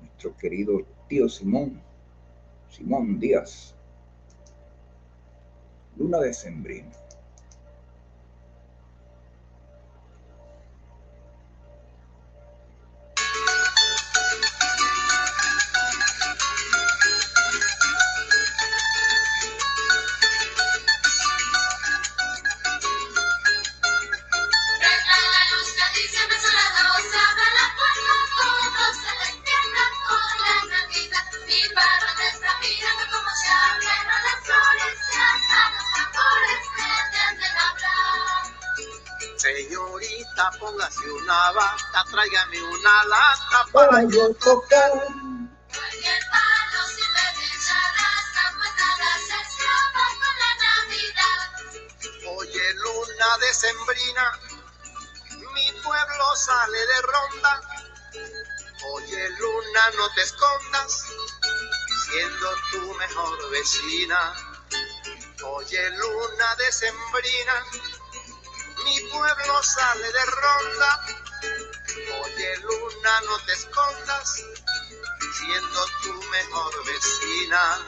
nuestro 0.00 0.36
querido 0.36 0.82
tío 1.08 1.28
Simón, 1.28 1.80
Simón 2.70 3.18
Díaz. 3.18 3.74
Luna 5.96 6.20
Decembrina. 6.20 6.90
lata, 6.90 7.05
una 41.26 41.50
bata, 41.50 42.04
tráigame 42.08 42.62
una 42.62 43.04
lata 43.06 43.66
para 43.72 44.02
yo 44.04 44.32
tocar. 44.34 44.92
Cualquier 44.92 46.22
palo 46.30 46.80
sirve 46.86 47.26
de 47.36 47.48
charrasca, 47.66 48.54
pues 48.56 48.72
nada 48.78 49.10
se 49.26 49.36
escapa 49.42 50.04
con 50.22 50.34
la 50.42 50.52
Navidad. 50.66 51.38
Oye, 52.38 52.74
luna 52.74 53.38
decembrina, 53.40 54.38
mi 55.52 55.72
pueblo 55.82 56.36
sale 56.36 56.78
de 56.78 57.02
ronda. 57.02 57.60
Oye, 58.94 59.30
luna, 59.30 59.90
no 59.96 60.08
te 60.14 60.22
escondas, 60.22 61.06
siendo 62.04 62.54
tu 62.70 62.94
mejor 62.94 63.50
vecina. 63.50 64.32
Oye, 65.42 65.90
luna 65.90 66.54
decembrina, 66.56 67.64
mi 68.84 69.00
pueblo 69.10 69.62
sale 69.64 70.12
de 70.12 70.24
ronda. 70.24 71.15
Oye, 71.96 72.56
luna, 72.58 73.20
no 73.22 73.38
te 73.46 73.52
escondas, 73.54 74.44
siendo 75.38 75.86
tu 76.02 76.12
mejor 76.30 76.72
vecina. 76.84 77.78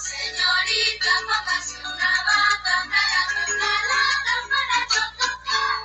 Señorita, 0.00 1.10
póngase 1.26 1.76
una 1.78 2.12
bata, 2.26 2.74
una 2.84 3.72
lata 3.90 4.34
para 4.50 4.78
yo 4.94 5.02
tocar. 5.18 5.76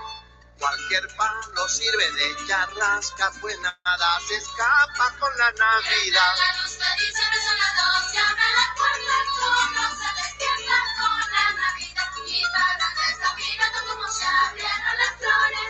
Cualquier 0.59 1.05
palo 1.17 1.67
sirve 1.67 2.11
de 2.11 2.27
charrasca, 2.47 3.31
pues 3.41 3.57
nada 3.59 4.09
se 4.27 4.35
escapa 4.35 5.05
con 5.19 5.31
la 5.39 5.51
Navidad. 5.53 6.35
La 6.37 6.61
luz 6.61 6.73
me 6.77 6.91
dice 7.03 7.23
que 7.31 7.39
son 7.41 7.57
las 7.57 7.73
dos, 7.75 8.13
y 8.13 8.17
abre 8.17 8.49
la 8.55 8.67
puerta, 8.77 9.15
todos 9.39 9.91
se 9.97 10.09
despiertan 10.21 10.85
con 10.99 11.19
la 11.31 11.45
Navidad. 11.53 12.09
Y 12.27 12.43
para 12.53 12.87
que 12.93 13.05
está 13.11 13.29
mirando 13.33 13.79
cómo 13.87 14.05
se 14.11 14.25
abrieron 14.25 14.95
las 14.99 15.13
flores, 15.17 15.60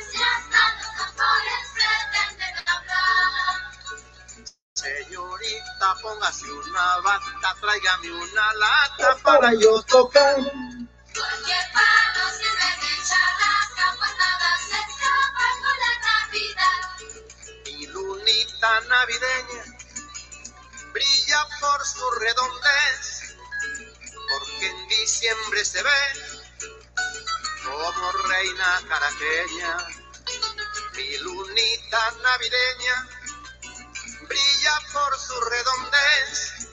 Póngase 5.82 6.46
una 6.52 6.98
bata, 7.00 7.56
tráigame 7.60 8.12
una 8.12 8.54
lata 8.54 9.18
para 9.24 9.52
yo 9.56 9.82
tocar. 9.84 10.36
Cualquier 10.36 11.66
palo 11.74 12.30
sirve 12.38 12.70
de 12.82 12.94
charrasca, 13.10 13.96
pues 13.98 14.14
nada 14.16 14.58
se 14.70 14.78
escapa 14.78 15.46
con 15.62 15.76
la 15.84 15.94
Navidad. 16.06 16.82
Mi 17.66 17.88
lunita 17.88 18.82
navideña 18.82 19.64
brilla 20.94 21.48
por 21.60 21.86
su 21.86 22.12
redondez, 22.12 23.36
porque 24.30 24.68
en 24.68 24.88
diciembre 24.88 25.66
se 25.66 25.82
ve 25.82 26.02
como 27.66 28.12
reina 28.30 28.82
caraqueña. 28.88 29.78
Mi 30.96 31.18
lunita 31.18 32.14
navideña 32.22 33.21
brilla 34.32 34.72
por 34.94 35.18
su 35.20 35.34
redondez, 35.42 36.70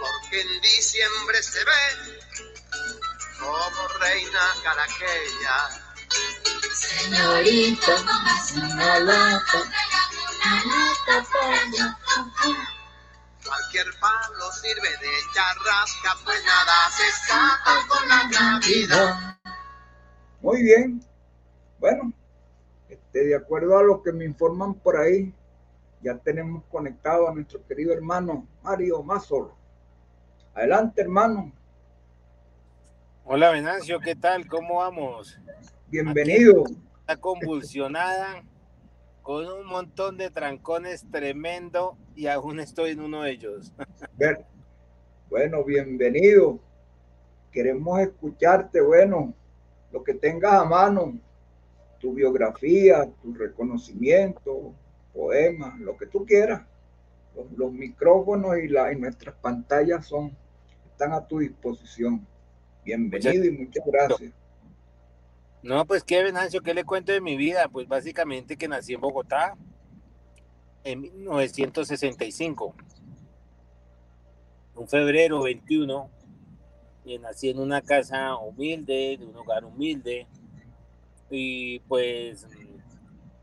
porque 0.00 0.40
en 0.40 0.60
diciembre 0.60 1.42
se 1.42 1.64
ve 1.64 1.82
como 3.40 3.88
reina 3.98 4.40
caraqueña. 4.62 5.56
Señorita, 6.72 7.92
una 8.54 9.00
lata, 9.00 9.58
una 10.36 10.54
lata 10.64 11.28
para. 11.32 11.98
Cualquier 13.44 13.86
palo 13.98 14.52
sirve 14.52 14.90
de 14.90 15.10
charrasca, 15.34 16.16
pues 16.24 16.44
nada 16.44 16.90
se 16.90 17.08
escapa 17.08 17.86
con 17.88 18.08
la 18.08 18.24
Navidad. 18.28 19.38
Muy 20.40 20.62
bien. 20.62 21.04
Bueno, 21.80 22.12
este, 22.88 23.24
de 23.24 23.34
acuerdo 23.34 23.76
a 23.78 23.82
lo 23.82 24.02
que 24.02 24.12
me 24.12 24.24
informan 24.24 24.74
por 24.74 24.96
ahí, 24.98 25.34
ya 26.02 26.16
tenemos 26.18 26.64
conectado 26.64 27.28
a 27.28 27.34
nuestro 27.34 27.64
querido 27.66 27.92
hermano 27.92 28.46
Mario 28.62 29.02
Mazor. 29.02 29.52
Adelante, 30.54 31.02
hermano. 31.02 31.52
Hola 33.24 33.50
Venancio, 33.50 34.00
¿qué 34.00 34.16
tal? 34.16 34.46
¿Cómo 34.46 34.76
vamos? 34.76 35.38
Bienvenido. 35.88 36.64
Está 37.00 37.16
convulsionada, 37.16 38.42
con 39.22 39.46
un 39.46 39.66
montón 39.66 40.16
de 40.16 40.30
trancones 40.30 41.04
tremendo 41.10 41.96
y 42.14 42.26
aún 42.26 42.60
estoy 42.60 42.92
en 42.92 43.00
uno 43.00 43.22
de 43.22 43.32
ellos. 43.32 43.72
Bueno, 45.28 45.62
bienvenido. 45.64 46.58
Queremos 47.52 48.00
escucharte, 48.00 48.80
bueno, 48.80 49.34
lo 49.92 50.02
que 50.02 50.14
tengas 50.14 50.54
a 50.54 50.64
mano, 50.64 51.18
tu 51.98 52.14
biografía, 52.14 53.08
tu 53.22 53.34
reconocimiento, 53.34 54.74
poemas, 55.12 55.78
lo 55.80 55.96
que 55.96 56.06
tú 56.06 56.24
quieras. 56.24 56.62
Los, 57.56 57.72
micrófonos 57.72 58.58
y, 58.58 58.68
la, 58.68 58.92
y 58.92 58.96
nuestras 58.96 59.34
pantallas 59.36 60.06
son, 60.06 60.36
están 60.90 61.12
a 61.12 61.26
tu 61.26 61.38
disposición. 61.38 62.26
Bienvenido 62.84 63.44
y 63.44 63.50
muchas 63.52 63.84
gracias. 63.86 64.32
No, 65.62 65.86
pues 65.86 66.02
qué 66.02 66.22
Venancio, 66.22 66.62
¿qué 66.62 66.74
le 66.74 66.84
cuento 66.84 67.12
de 67.12 67.20
mi 67.20 67.36
vida? 67.36 67.68
Pues 67.68 67.86
básicamente 67.86 68.56
que 68.56 68.66
nací 68.66 68.94
en 68.94 69.00
Bogotá 69.00 69.56
en 70.84 71.00
1965. 71.00 72.74
Un 74.74 74.88
febrero 74.88 75.42
21, 75.42 76.10
y 77.04 77.18
nací 77.18 77.50
en 77.50 77.58
una 77.58 77.82
casa 77.82 78.36
humilde, 78.36 79.16
de 79.18 79.26
un 79.26 79.36
hogar 79.36 79.64
humilde. 79.64 80.26
Y 81.30 81.80
pues 81.80 82.46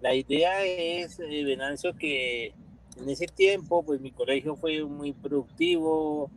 la 0.01 0.13
idea 0.13 0.63
es, 0.63 1.19
eh, 1.19 1.43
Venancio, 1.43 1.95
que 1.95 2.53
en 2.97 3.09
ese 3.09 3.27
tiempo, 3.27 3.83
pues 3.83 3.99
mi 4.01 4.11
colegio 4.11 4.55
fue 4.55 4.83
muy 4.83 5.13
productivo, 5.13 6.29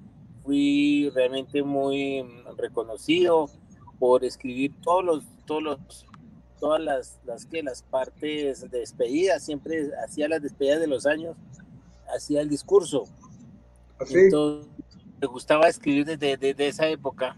fui 0.42 1.10
realmente 1.14 1.62
muy 1.62 2.22
mm, 2.22 2.56
reconocido 2.56 3.50
por 3.98 4.24
escribir 4.24 4.72
todos 4.82 5.04
los, 5.04 5.24
todos 5.46 5.62
los, 5.62 6.06
todas 6.58 6.80
las, 6.80 7.20
las 7.24 7.44
que 7.46 7.62
las 7.62 7.82
partes 7.82 8.70
de 8.70 8.78
despedida, 8.78 9.38
siempre 9.38 9.90
hacía 10.02 10.28
las 10.28 10.42
despedidas 10.42 10.80
de 10.80 10.86
los 10.86 11.06
años, 11.06 11.36
hacía 12.14 12.40
el 12.40 12.48
discurso. 12.48 13.04
Así, 13.98 14.14
Entonces, 14.18 14.70
me 15.20 15.26
gustaba 15.26 15.68
escribir 15.68 16.06
desde, 16.06 16.36
desde 16.38 16.68
esa 16.68 16.88
época 16.88 17.36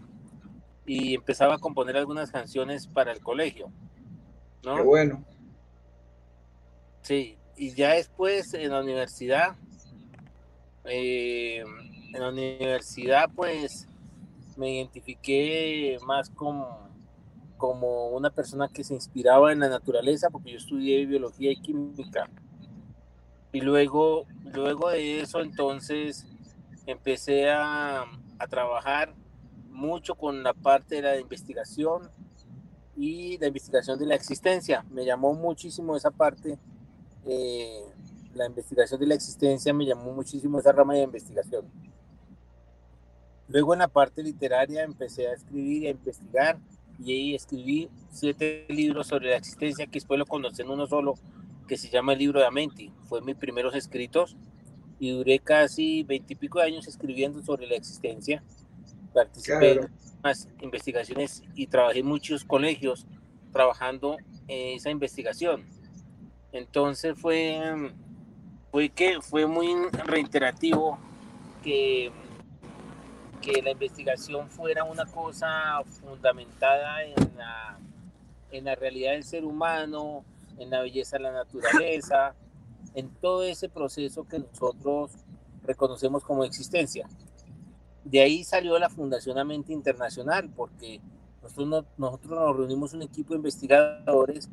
y 0.85 1.15
empezaba 1.15 1.55
a 1.55 1.59
componer 1.59 1.97
algunas 1.97 2.31
canciones 2.31 2.87
para 2.87 3.11
el 3.11 3.19
colegio. 3.21 3.71
¿no? 4.63 4.77
qué 4.77 4.81
bueno. 4.81 5.25
Sí, 7.03 7.37
y 7.57 7.75
ya 7.75 7.95
después 7.95 8.53
en 8.53 8.71
la 8.71 8.79
universidad, 8.79 9.57
eh, 10.85 11.61
en 12.13 12.21
la 12.21 12.29
universidad 12.29 13.29
pues 13.35 13.89
me 14.55 14.75
identifiqué 14.75 15.97
más 16.05 16.29
como, 16.29 16.87
como 17.57 18.07
una 18.11 18.29
persona 18.29 18.69
que 18.69 18.85
se 18.85 18.93
inspiraba 18.93 19.51
en 19.51 19.59
la 19.59 19.67
naturaleza 19.67 20.29
porque 20.29 20.51
yo 20.51 20.57
estudié 20.57 21.05
biología 21.05 21.51
y 21.51 21.61
química. 21.61 22.29
Y 23.51 23.59
luego, 23.59 24.25
luego 24.53 24.89
de 24.89 25.19
eso 25.19 25.41
entonces 25.41 26.25
empecé 26.85 27.51
a, 27.51 28.05
a 28.39 28.47
trabajar 28.47 29.13
mucho 29.69 30.15
con 30.15 30.41
la 30.41 30.53
parte 30.53 30.95
de 30.95 31.01
la 31.01 31.19
investigación 31.19 32.09
y 32.95 33.37
la 33.39 33.47
investigación 33.47 33.99
de 33.99 34.05
la 34.05 34.15
existencia. 34.15 34.85
Me 34.89 35.03
llamó 35.03 35.33
muchísimo 35.33 35.97
esa 35.97 36.09
parte 36.09 36.57
eh, 37.25 37.83
la 38.33 38.45
investigación 38.47 38.99
de 38.99 39.07
la 39.07 39.15
existencia 39.15 39.73
me 39.73 39.85
llamó 39.85 40.13
muchísimo 40.13 40.59
esa 40.59 40.71
rama 40.71 40.93
de 40.93 41.03
investigación. 41.03 41.65
Luego 43.47 43.73
en 43.73 43.79
la 43.79 43.87
parte 43.87 44.23
literaria 44.23 44.83
empecé 44.83 45.27
a 45.27 45.33
escribir 45.33 45.83
y 45.83 45.87
a 45.87 45.91
investigar 45.91 46.57
y 46.99 47.11
ahí 47.11 47.35
escribí 47.35 47.89
siete 48.11 48.65
libros 48.69 49.07
sobre 49.07 49.29
la 49.29 49.37
existencia 49.37 49.85
que 49.85 49.93
después 49.93 50.17
lo 50.17 50.25
conocí 50.25 50.61
en 50.61 50.69
uno 50.69 50.87
solo 50.87 51.15
que 51.67 51.77
se 51.77 51.89
llama 51.89 52.13
el 52.13 52.19
libro 52.19 52.39
de 52.39 52.45
Amenti. 52.45 52.91
Fue 53.09 53.21
mis 53.21 53.35
primeros 53.35 53.75
escritos 53.75 54.35
y 54.99 55.11
duré 55.11 55.39
casi 55.39 56.03
veintipico 56.03 56.59
años 56.59 56.87
escribiendo 56.87 57.43
sobre 57.43 57.67
la 57.67 57.75
existencia. 57.75 58.43
Participé 59.13 59.73
Claro. 59.73 59.83
en 59.83 59.91
unas 60.23 60.47
investigaciones 60.61 61.43
y 61.55 61.67
trabajé 61.67 61.99
en 61.99 62.05
muchos 62.05 62.43
colegios 62.45 63.05
trabajando 63.51 64.17
en 64.47 64.77
esa 64.77 64.89
investigación. 64.89 65.65
Entonces 66.53 67.19
fue, 67.19 67.91
fue 68.71 68.89
que 68.89 69.19
fue 69.21 69.45
muy 69.47 69.73
reiterativo 70.05 70.97
que, 71.63 72.11
que 73.41 73.61
la 73.61 73.71
investigación 73.71 74.49
fuera 74.49 74.83
una 74.83 75.05
cosa 75.07 75.81
fundamentada 75.99 77.03
en 77.03 77.15
la, 77.35 77.77
en 78.51 78.65
la 78.65 78.75
realidad 78.75 79.11
del 79.13 79.23
ser 79.23 79.43
humano, 79.45 80.23
en 80.59 80.69
la 80.69 80.81
belleza 80.81 81.17
de 81.17 81.23
la 81.23 81.31
naturaleza, 81.33 82.35
en 82.93 83.09
todo 83.15 83.43
ese 83.43 83.67
proceso 83.67 84.23
que 84.27 84.37
nosotros 84.39 85.11
reconocemos 85.63 86.23
como 86.23 86.43
existencia. 86.43 87.09
De 88.03 88.21
ahí 88.21 88.43
salió 88.43 88.77
la 88.77 88.89
Fundación 88.89 89.39
Amente 89.39 89.73
Internacional, 89.73 90.49
porque 90.55 91.01
nosotros, 91.41 91.67
no- 91.67 91.85
nosotros 91.97 92.31
nos 92.39 92.55
reunimos 92.57 92.93
un 92.93 93.01
equipo 93.01 93.29
de 93.33 93.37
investigadores 93.37 94.49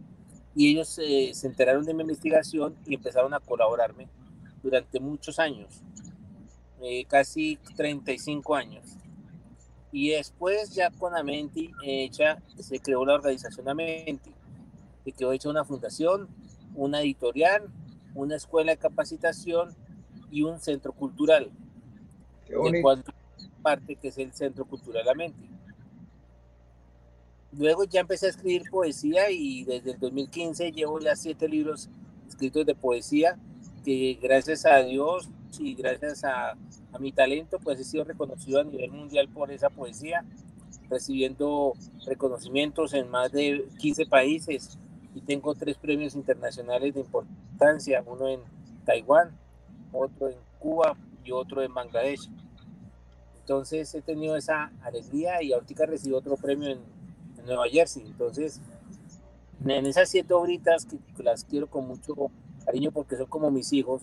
y 0.55 0.71
ellos 0.71 0.99
eh, 0.99 1.31
se 1.35 1.47
enteraron 1.47 1.85
de 1.85 1.95
mi 1.95 2.03
investigación 2.03 2.77
y 2.87 2.95
empezaron 2.95 3.33
a 3.35 3.41
colaborarme 3.41 4.09
durante 4.63 5.01
muchos 5.01 5.39
años, 5.39 5.83
eh, 6.83 7.05
casi 7.07 7.59
35 7.77 8.55
años. 8.55 8.85
Y 9.93 10.11
después 10.11 10.75
ya 10.75 10.91
con 10.91 11.17
Amenti 11.17 11.73
hecha, 11.83 12.43
se 12.59 12.79
creó 12.81 13.05
la 13.05 13.15
organización 13.15 13.69
Amenti, 13.69 14.31
que 15.05 15.13
quedó 15.13 15.33
hecha 15.33 15.49
una 15.49 15.65
fundación, 15.65 16.29
una 16.75 17.01
editorial, 17.01 17.69
una 18.15 18.37
escuela 18.37 18.73
de 18.73 18.79
capacitación 18.79 19.75
y 20.31 20.43
un 20.43 20.61
centro 20.61 20.93
cultural. 20.93 21.51
De 22.49 22.83
cual 22.83 23.05
parte 23.61 23.97
que 23.97 24.09
es 24.09 24.19
el 24.19 24.33
Centro 24.33 24.65
Cultural 24.65 25.09
Amenti. 25.09 25.49
Luego 27.53 27.85
ya 27.85 28.01
empecé 28.01 28.27
a 28.27 28.31
escribir 28.31 28.71
poesía 28.71 29.31
y 29.31 29.65
desde 29.65 29.93
el 29.93 29.99
2015 29.99 30.71
llevo 30.71 31.01
ya 31.01 31.17
siete 31.17 31.49
libros 31.49 31.89
escritos 32.29 32.65
de 32.65 32.75
poesía 32.77 33.37
que 33.85 34.19
gracias 34.23 34.67
a 34.67 34.79
Dios 34.83 35.29
y 35.59 35.75
gracias 35.75 36.23
a, 36.23 36.53
a, 36.53 36.99
mi 37.01 37.11
talento 37.11 37.59
pues 37.59 37.81
he 37.81 37.85
sido 37.85 38.05
reconocido 38.05 38.61
a 38.61 38.65
nivel 38.65 38.93
mundial 38.93 39.29
por 39.29 39.51
esa 39.51 39.69
poesía, 39.69 40.25
recibiendo 40.89 41.73
reconocimientos 42.07 42.95
en 42.95 43.11
más 43.11 43.33
de 43.33 43.67
15 43.79 44.07
países 44.07 44.79
y 45.15 45.21
tengo 45.23 45.55
tres 45.55 45.77
premios 45.77 46.15
internacionales 46.15 46.95
de 46.95 47.01
importancia, 47.01 48.05
uno 48.07 48.29
en 48.29 48.41
Taiwán, 48.85 49.37
otro 49.93 50.29
en 50.29 50.37
Cuba 50.61 50.97
y 51.25 51.33
otro 51.33 51.63
en 51.63 51.75
Bangladesh. 51.75 52.31
Entonces 53.41 53.93
he 53.95 54.03
tenido 54.03 54.37
esa 54.37 54.71
alegría 54.83 55.43
y 55.43 55.53
ahorita 55.53 55.87
recibo 55.87 56.19
otro 56.19 56.37
premio 56.37 56.69
en 56.69 56.79
Nueva 57.45 57.69
Jersey. 57.69 58.05
Entonces, 58.07 58.61
en 59.65 59.87
esas 59.87 60.09
siete 60.09 60.33
obritas 60.35 60.87
que, 60.87 60.99
las 61.23 61.45
quiero 61.45 61.69
con 61.69 61.87
mucho 61.87 62.15
cariño 62.65 62.91
porque 62.93 63.17
son 63.17 63.27
como 63.27 63.51
mis 63.51 63.73
hijos, 63.73 64.03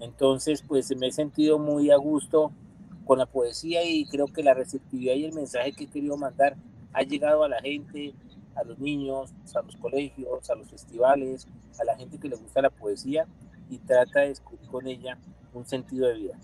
entonces 0.00 0.62
pues 0.62 0.94
me 0.96 1.08
he 1.08 1.12
sentido 1.12 1.58
muy 1.58 1.90
a 1.90 1.96
gusto 1.96 2.52
con 3.04 3.18
la 3.18 3.26
poesía 3.26 3.84
y 3.84 4.06
creo 4.06 4.26
que 4.26 4.42
la 4.42 4.54
receptividad 4.54 5.14
y 5.14 5.24
el 5.24 5.32
mensaje 5.32 5.72
que 5.72 5.84
he 5.84 5.88
querido 5.88 6.16
mandar 6.16 6.56
ha 6.92 7.02
llegado 7.02 7.44
a 7.44 7.48
la 7.48 7.60
gente, 7.60 8.14
a 8.54 8.64
los 8.64 8.78
niños, 8.78 9.32
a 9.54 9.62
los 9.62 9.76
colegios, 9.76 10.48
a 10.48 10.54
los 10.54 10.68
festivales, 10.68 11.46
a 11.78 11.84
la 11.84 11.96
gente 11.96 12.18
que 12.18 12.28
le 12.28 12.36
gusta 12.36 12.62
la 12.62 12.70
poesía 12.70 13.26
y 13.68 13.78
trata 13.78 14.20
de 14.20 14.28
descubrir 14.28 14.68
con 14.70 14.86
ella 14.86 15.18
un 15.52 15.66
sentido 15.66 16.08
de 16.08 16.14
vida. 16.14 16.38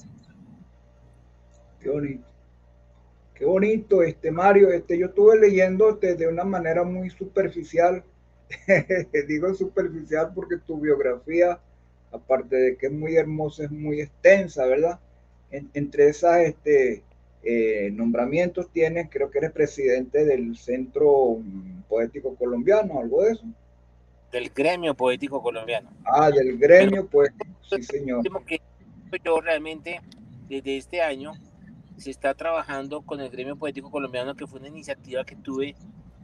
Qué 1.81 1.89
bonito. 1.89 2.30
Qué 3.41 3.47
bonito, 3.47 4.03
este 4.03 4.31
Mario. 4.31 4.71
Este, 4.71 4.99
yo 4.99 5.07
estuve 5.07 5.41
leyendo 5.41 5.95
de 5.95 6.29
una 6.29 6.45
manera 6.45 6.85
muy 6.85 7.09
superficial. 7.09 8.05
Digo 9.29 9.55
superficial 9.55 10.33
porque 10.35 10.59
tu 10.59 10.79
biografía, 10.79 11.59
aparte 12.13 12.55
de 12.55 12.77
que 12.77 12.89
es 12.89 12.93
muy 12.93 13.17
hermosa, 13.17 13.65
es 13.65 13.71
muy 13.71 14.03
extensa, 14.03 14.67
¿verdad? 14.67 15.01
entre 15.51 16.11
esas 16.11 16.43
este, 16.43 17.03
eh, 17.43 17.91
nombramientos 17.95 18.71
tienes, 18.71 19.09
creo 19.11 19.31
que 19.31 19.39
eres 19.39 19.53
presidente 19.53 20.27
del 20.27 20.59
Centro 20.59 21.39
Poético 21.89 22.37
Colombiano, 22.37 23.01
algo 23.01 23.25
de 23.25 23.33
eso. 23.33 23.45
Del 24.31 24.51
gremio 24.51 24.95
poético 24.95 25.43
colombiano. 25.43 25.89
Ah, 26.05 26.31
del 26.31 26.59
gremio 26.59 27.07
poético, 27.07 27.47
sí, 27.63 27.83
señor. 27.85 28.23
Que 28.47 28.61
yo 29.25 29.41
realmente, 29.41 29.99
desde 30.47 30.77
este 30.77 31.01
año, 31.01 31.33
se 32.01 32.11
está 32.11 32.35
trabajando 32.35 33.03
con 33.03 33.21
el 33.21 33.29
gremio 33.29 33.57
poético 33.57 33.91
colombiano, 33.91 34.35
que 34.35 34.47
fue 34.47 34.59
una 34.59 34.69
iniciativa 34.69 35.25
que 35.25 35.37
tuve 35.37 35.77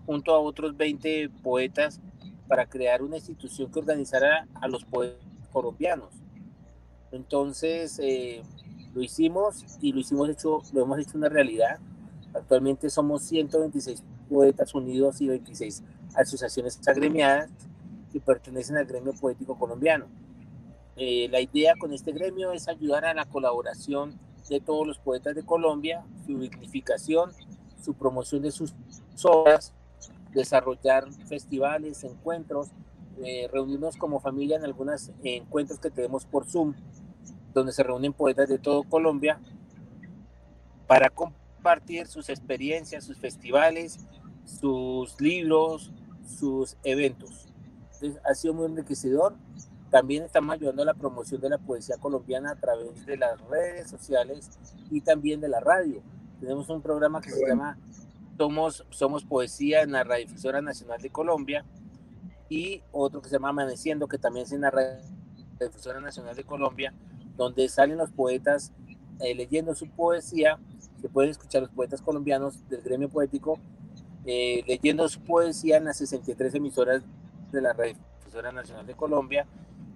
junto 0.07 0.35
a 0.35 0.39
otros 0.39 0.75
20 0.77 1.29
poetas 1.43 2.01
para 2.49 2.67
crear 2.67 3.03
una 3.03 3.17
institución 3.17 3.71
que 3.71 3.81
organizara 3.81 4.49
a 4.55 4.69
los 4.69 4.85
poetas 4.85 5.21
colombianos. 5.53 6.15
Entonces 7.13 7.99
eh, 8.03 8.43
lo 8.95 9.03
hicimos 9.03 9.65
y 9.83 9.93
lo 9.93 10.01
hicimos 10.01 10.31
hecho, 10.31 10.63
lo 10.73 10.83
hemos 10.83 10.99
hecho 10.99 11.19
una 11.19 11.29
realidad. 11.29 11.79
Actualmente 12.35 12.89
somos 12.89 13.23
126 13.25 14.03
poetas 14.31 14.75
unidos 14.75 15.21
y 15.21 15.29
26 15.29 15.83
asociaciones 16.15 16.81
agremiadas 16.89 17.51
que 18.13 18.21
pertenecen 18.21 18.79
al 18.79 18.87
gremio 18.87 19.13
poético 19.13 19.59
colombiano. 19.59 20.07
Eh, 20.97 21.29
la 21.31 21.41
idea 21.41 21.75
con 21.79 21.93
este 21.93 22.13
gremio 22.13 22.53
es 22.53 22.67
ayudar 22.67 23.05
a 23.05 23.13
la 23.13 23.27
colaboración 23.27 24.19
de 24.49 24.61
todos 24.61 24.87
los 24.87 24.99
poetas 24.99 25.35
de 25.35 25.45
Colombia, 25.45 26.05
su 26.27 26.39
dignificación, 26.39 27.33
su 27.83 27.95
promoción 27.95 28.43
de 28.43 28.51
sus 28.51 28.75
obras, 29.25 29.73
desarrollar 30.33 31.11
festivales, 31.27 32.05
encuentros, 32.05 32.69
eh, 33.25 33.49
reunirnos 33.53 33.97
como 33.97 34.21
familia 34.21 34.57
en 34.57 34.65
algunos 34.65 35.11
encuentros 35.23 35.81
que 35.81 35.91
tenemos 35.91 36.27
por 36.27 36.47
Zoom, 36.47 36.75
donde 37.55 37.73
se 37.73 37.83
reúnen 37.83 38.13
poetas 38.13 38.49
de 38.49 38.59
todo 38.59 38.83
Colombia 38.85 39.41
para 40.87 41.09
compartir 41.11 42.07
sus 42.07 42.29
experiencias, 42.29 43.05
sus 43.05 43.19
festivales, 43.19 43.99
sus 44.45 45.21
libros, 45.21 45.91
sus 46.27 46.77
eventos. 46.85 47.49
Entonces, 47.95 48.21
ha 48.25 48.35
sido 48.35 48.55
muy 48.55 48.67
enriquecedor 48.67 49.35
también 49.97 50.25
estamos 50.25 50.53
ayudando 50.53 50.83
a 50.83 50.85
la 50.85 50.93
promoción 50.93 51.41
de 51.41 51.49
la 51.49 51.57
poesía 51.57 51.97
colombiana 51.97 52.51
a 52.51 52.57
través 52.57 53.07
de 53.07 53.17
las 53.17 53.41
redes 53.49 53.89
sociales 53.89 54.51
y 54.91 55.01
también 55.01 55.41
de 55.41 55.49
la 55.49 55.59
radio. 55.59 56.03
Tenemos 56.39 56.69
un 56.69 56.83
programa 56.83 57.23
que 57.23 57.31
se 57.31 57.49
llama 57.49 57.79
Somos, 58.37 58.85
Somos 58.91 59.25
Poesía 59.25 59.81
en 59.81 59.93
la 59.93 60.05
Radiodifusora 60.05 60.61
Nacional 60.61 61.01
de 61.01 61.09
Colombia 61.09 61.65
y 62.51 62.83
otro 62.93 63.23
que 63.23 63.31
se 63.31 63.37
llama 63.37 63.49
Amaneciendo, 63.49 64.07
que 64.07 64.19
también 64.19 64.45
es 64.45 64.53
en 64.53 64.61
la 64.61 64.71
Radiodifusora 64.71 65.99
Nacional 66.03 66.37
de 66.37 66.45
Colombia, 66.45 66.93
donde 67.39 67.67
salen 67.71 67.97
los 67.97 68.11
poetas 68.11 68.75
eh, 69.21 69.35
leyendo 69.35 69.75
su 69.75 69.89
poesía. 69.89 70.59
Se 71.01 71.09
pueden 71.09 71.31
escuchar 71.31 71.63
los 71.63 71.71
poetas 71.71 72.03
colombianos 72.03 72.69
del 72.69 72.83
gremio 72.83 73.09
poético 73.09 73.59
eh, 74.27 74.63
leyendo 74.67 75.09
su 75.09 75.21
poesía 75.21 75.79
en 75.79 75.87
las 75.87 75.97
63 75.97 76.55
emisoras 76.55 77.03
de 77.51 77.63
la 77.63 77.73
Radiodifusora 77.73 78.53
Nacional 78.53 78.87
de 78.87 78.93
Colombia 78.93 79.47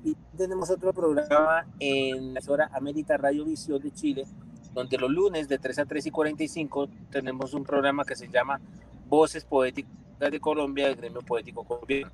y 0.04 0.16
tenemos 0.36 0.70
otro 0.70 0.92
programa 0.92 1.66
en 1.78 2.34
la 2.34 2.40
hora 2.48 2.70
América 2.72 3.16
Radio 3.16 3.44
Visión 3.44 3.80
de 3.80 3.90
Chile, 3.90 4.26
donde 4.74 4.96
los 4.96 5.10
lunes 5.10 5.48
de 5.48 5.58
3 5.58 5.80
a 5.80 5.84
3 5.84 6.06
y 6.06 6.10
45 6.10 6.88
tenemos 7.10 7.54
un 7.54 7.64
programa 7.64 8.04
que 8.04 8.16
se 8.16 8.28
llama 8.28 8.60
Voces 9.08 9.44
Poéticas 9.44 9.90
de 10.18 10.40
Colombia, 10.40 10.86
del 10.86 10.96
Gremio 10.96 11.20
Poético 11.22 11.64
Colombiano. 11.64 12.10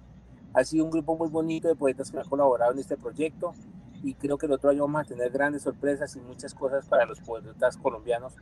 Ha 0.55 0.65
sido 0.65 0.85
un 0.85 0.91
grupo 0.91 1.17
muy 1.17 1.29
bonito 1.29 1.69
de 1.69 1.77
poetas 1.77 2.11
que 2.11 2.19
han 2.19 2.29
colaborado 2.29 2.73
en 2.73 2.79
este 2.79 2.97
proyecto 2.97 3.53
y 4.03 4.15
creo 4.15 4.39
que 4.39 4.47
el 4.47 4.53
otro 4.53 4.71
año 4.71 4.83
vamos 4.83 5.03
a 5.03 5.05
tener 5.05 5.31
grandes 5.31 5.63
sorpresas 5.63 6.15
y 6.17 6.21
muchas 6.21 6.55
cosas 6.55 6.87
para 6.87 7.07
los 7.07 7.21
poetas 7.21 7.77
colombianos, 7.77 8.33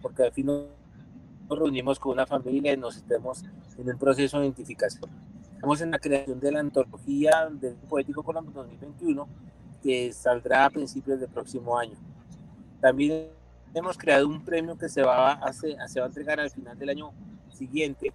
porque 0.00 0.22
al 0.22 0.32
fin 0.32 0.46
nos 0.46 1.58
reunimos 1.58 1.98
con 1.98 2.12
una 2.12 2.26
familia 2.26 2.72
y 2.72 2.76
nos 2.76 2.96
estemos 2.96 3.44
en 3.76 3.88
un 3.88 3.98
proceso 3.98 4.38
de 4.38 4.46
identificación. 4.46 5.10
Estamos 5.64 5.80
en 5.80 5.92
la 5.92 5.98
creación 5.98 6.38
de 6.40 6.52
la 6.52 6.60
antología 6.60 7.48
del 7.50 7.74
Poético 7.88 8.22
Colombiano 8.22 8.64
2021, 8.64 9.26
que 9.82 10.12
saldrá 10.12 10.66
a 10.66 10.68
principios 10.68 11.18
del 11.18 11.30
próximo 11.30 11.78
año. 11.78 11.96
También 12.82 13.28
hemos 13.72 13.96
creado 13.96 14.28
un 14.28 14.44
premio 14.44 14.76
que 14.76 14.90
se 14.90 15.00
va 15.00 15.32
a, 15.32 15.52
se 15.54 15.74
va 15.74 16.04
a 16.04 16.06
entregar 16.06 16.38
al 16.38 16.50
final 16.50 16.78
del 16.78 16.90
año 16.90 17.12
siguiente, 17.50 18.12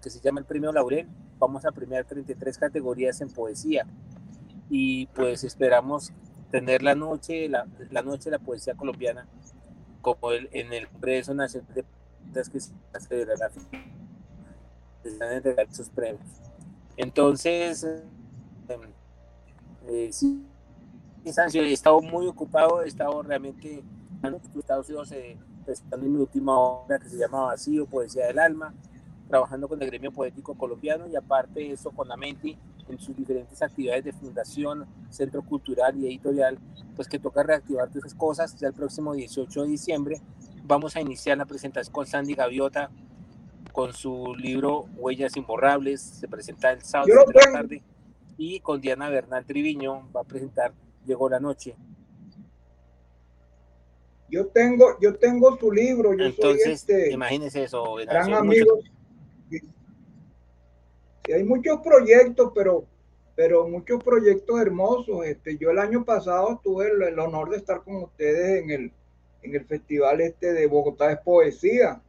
que 0.00 0.08
se 0.08 0.20
llama 0.20 0.38
el 0.38 0.46
Premio 0.46 0.70
Laurel. 0.70 1.08
Vamos 1.40 1.64
a 1.64 1.72
premiar 1.72 2.04
33 2.04 2.56
categorías 2.56 3.20
en 3.20 3.30
poesía 3.30 3.84
y 4.70 5.06
pues 5.06 5.42
esperamos 5.42 6.12
tener 6.52 6.84
la 6.84 6.94
noche, 6.94 7.48
la, 7.48 7.66
la 7.90 8.02
noche 8.02 8.30
de 8.30 8.36
la 8.36 8.38
poesía 8.38 8.76
colombiana 8.76 9.26
como 10.00 10.30
el, 10.30 10.48
en 10.52 10.72
el 10.72 10.86
Congreso 10.86 11.34
Nacional 11.34 11.74
de 11.74 11.82
Poetas 11.82 12.48
que 12.48 12.60
se 12.60 12.72
celebrará. 13.00 13.50
Están 15.02 15.32
entregando 15.32 15.72
esos 15.72 15.90
premios. 15.90 16.51
Entonces, 16.96 17.84
em, 17.84 18.80
eh, 19.88 20.08
sí, 20.12 20.44
he 21.24 21.72
estado 21.72 22.00
muy 22.00 22.26
ocupado, 22.26 22.82
he 22.82 22.88
estado 22.88 23.22
realmente 23.22 23.84
en 24.22 24.34
Estados 24.58 24.88
Unidos 24.88 25.12
eh, 25.12 25.36
presentando 25.64 26.06
mi 26.06 26.18
última 26.18 26.58
obra 26.58 26.98
que 26.98 27.08
se 27.08 27.16
llama 27.16 27.46
Vacío, 27.46 27.86
Poesía 27.86 28.26
del 28.26 28.38
Alma, 28.38 28.74
trabajando 29.28 29.68
con 29.68 29.80
el 29.80 29.88
gremio 29.88 30.12
poético 30.12 30.54
colombiano 30.54 31.06
y 31.08 31.16
aparte 31.16 31.60
de 31.60 31.72
eso 31.72 31.90
con 31.90 32.08
la 32.08 32.16
Menti 32.16 32.58
en 32.88 32.98
sus 32.98 33.16
diferentes 33.16 33.62
actividades 33.62 34.04
de 34.04 34.12
fundación, 34.12 34.86
centro 35.10 35.42
cultural 35.42 35.96
y 35.96 36.06
editorial, 36.06 36.58
pues 36.94 37.08
que 37.08 37.18
toca 37.18 37.42
reactivar 37.42 37.88
todas 37.88 38.04
esas 38.04 38.14
cosas. 38.14 38.56
Ya 38.58 38.68
el 38.68 38.74
próximo 38.74 39.14
18 39.14 39.62
de 39.62 39.68
diciembre 39.68 40.20
vamos 40.64 40.96
a 40.96 41.00
iniciar 41.00 41.38
la 41.38 41.46
presentación 41.46 41.92
con 41.92 42.06
Sandy 42.06 42.34
Gaviota, 42.34 42.90
con 43.72 43.92
su 43.92 44.34
libro 44.36 44.86
Huellas 44.96 45.36
Imborrables, 45.36 46.00
se 46.00 46.28
presenta 46.28 46.72
el 46.72 46.82
sábado 46.82 47.08
de 47.26 47.34
la 47.34 47.52
tarde, 47.52 47.82
y 48.36 48.60
con 48.60 48.80
Diana 48.80 49.08
Bernal 49.08 49.44
Triviño 49.44 50.08
va 50.14 50.20
a 50.20 50.24
presentar 50.24 50.72
Llegó 51.04 51.28
la 51.28 51.40
Noche. 51.40 51.74
Yo 54.28 54.46
tengo, 54.46 54.98
yo 55.00 55.14
tengo 55.16 55.56
su 55.58 55.70
libro, 55.72 56.14
yo 56.14 56.24
Entonces, 56.24 56.62
soy 56.62 56.72
este 56.72 57.12
imagínese 57.12 57.64
eso, 57.64 57.96
gran 57.96 58.32
amigo. 58.32 58.78
Sí, 59.50 61.32
hay 61.32 61.44
muchos 61.44 61.80
proyectos, 61.80 62.50
pero 62.54 62.86
pero 63.34 63.66
muchos 63.68 64.02
proyectos 64.02 64.60
hermosos. 64.60 65.24
Este, 65.24 65.56
yo 65.56 65.70
el 65.70 65.78
año 65.78 66.04
pasado 66.04 66.60
tuve 66.62 66.90
el, 66.90 67.18
honor 67.18 67.50
de 67.50 67.56
estar 67.56 67.82
con 67.82 67.96
ustedes 67.96 68.62
en 68.62 68.70
el, 68.70 68.92
en 69.42 69.54
el 69.54 69.64
festival 69.64 70.20
este 70.20 70.52
de 70.52 70.66
Bogotá 70.66 71.12
es 71.12 71.18
Poesía. 71.20 72.00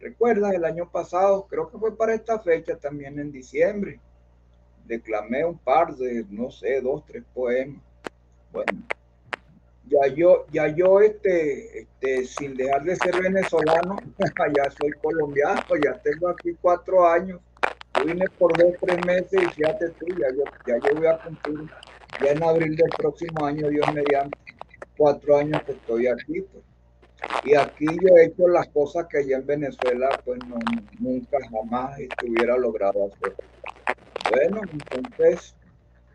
¿Recuerdas? 0.00 0.54
El 0.54 0.64
año 0.64 0.90
pasado, 0.90 1.46
creo 1.48 1.70
que 1.70 1.78
fue 1.78 1.96
para 1.96 2.14
esta 2.14 2.38
fecha 2.40 2.76
también 2.76 3.18
en 3.18 3.32
diciembre. 3.32 4.00
Declamé 4.84 5.44
un 5.44 5.58
par 5.58 5.96
de, 5.96 6.24
no 6.30 6.50
sé, 6.50 6.80
dos, 6.80 7.04
tres 7.06 7.24
poemas. 7.34 7.82
Bueno, 8.52 8.72
ya 9.86 10.06
yo, 10.14 10.46
ya 10.52 10.68
yo, 10.68 11.00
este, 11.00 11.80
este, 11.80 12.24
sin 12.24 12.56
dejar 12.56 12.84
de 12.84 12.96
ser 12.96 13.20
venezolano, 13.20 13.96
ya 14.56 14.70
soy 14.70 14.90
colombiano, 15.02 15.62
ya 15.82 16.00
tengo 16.02 16.28
aquí 16.28 16.56
cuatro 16.60 17.06
años 17.08 17.40
vine 18.04 18.26
por 18.38 18.56
dos, 18.56 18.74
tres 18.80 19.04
meses 19.06 19.42
y 19.42 19.46
fíjate 19.54 19.88
tú, 19.90 20.06
ya 20.18 20.28
yo, 20.34 20.44
ya 20.66 20.78
yo 20.78 20.94
voy 20.96 21.06
a 21.06 21.18
cumplir, 21.18 21.70
ya 22.22 22.30
en 22.32 22.42
abril 22.42 22.76
del 22.76 22.90
próximo 22.96 23.44
año, 23.44 23.68
Dios 23.68 23.86
mediante, 23.92 24.38
cuatro 24.96 25.36
años 25.36 25.62
que 25.64 25.72
estoy 25.72 26.06
aquí. 26.06 26.42
Pues. 26.42 26.65
Y 27.44 27.54
aquí 27.54 27.86
yo 27.86 28.16
he 28.16 28.26
hecho 28.26 28.48
las 28.48 28.68
cosas 28.68 29.06
que 29.08 29.18
allá 29.18 29.38
en 29.38 29.46
Venezuela, 29.46 30.08
pues 30.24 30.38
no, 30.46 30.58
nunca 30.98 31.38
jamás 31.50 31.98
estuviera 31.98 32.56
logrado 32.56 33.06
hacer. 33.06 33.34
Bueno, 34.30 34.60
entonces, 34.70 35.54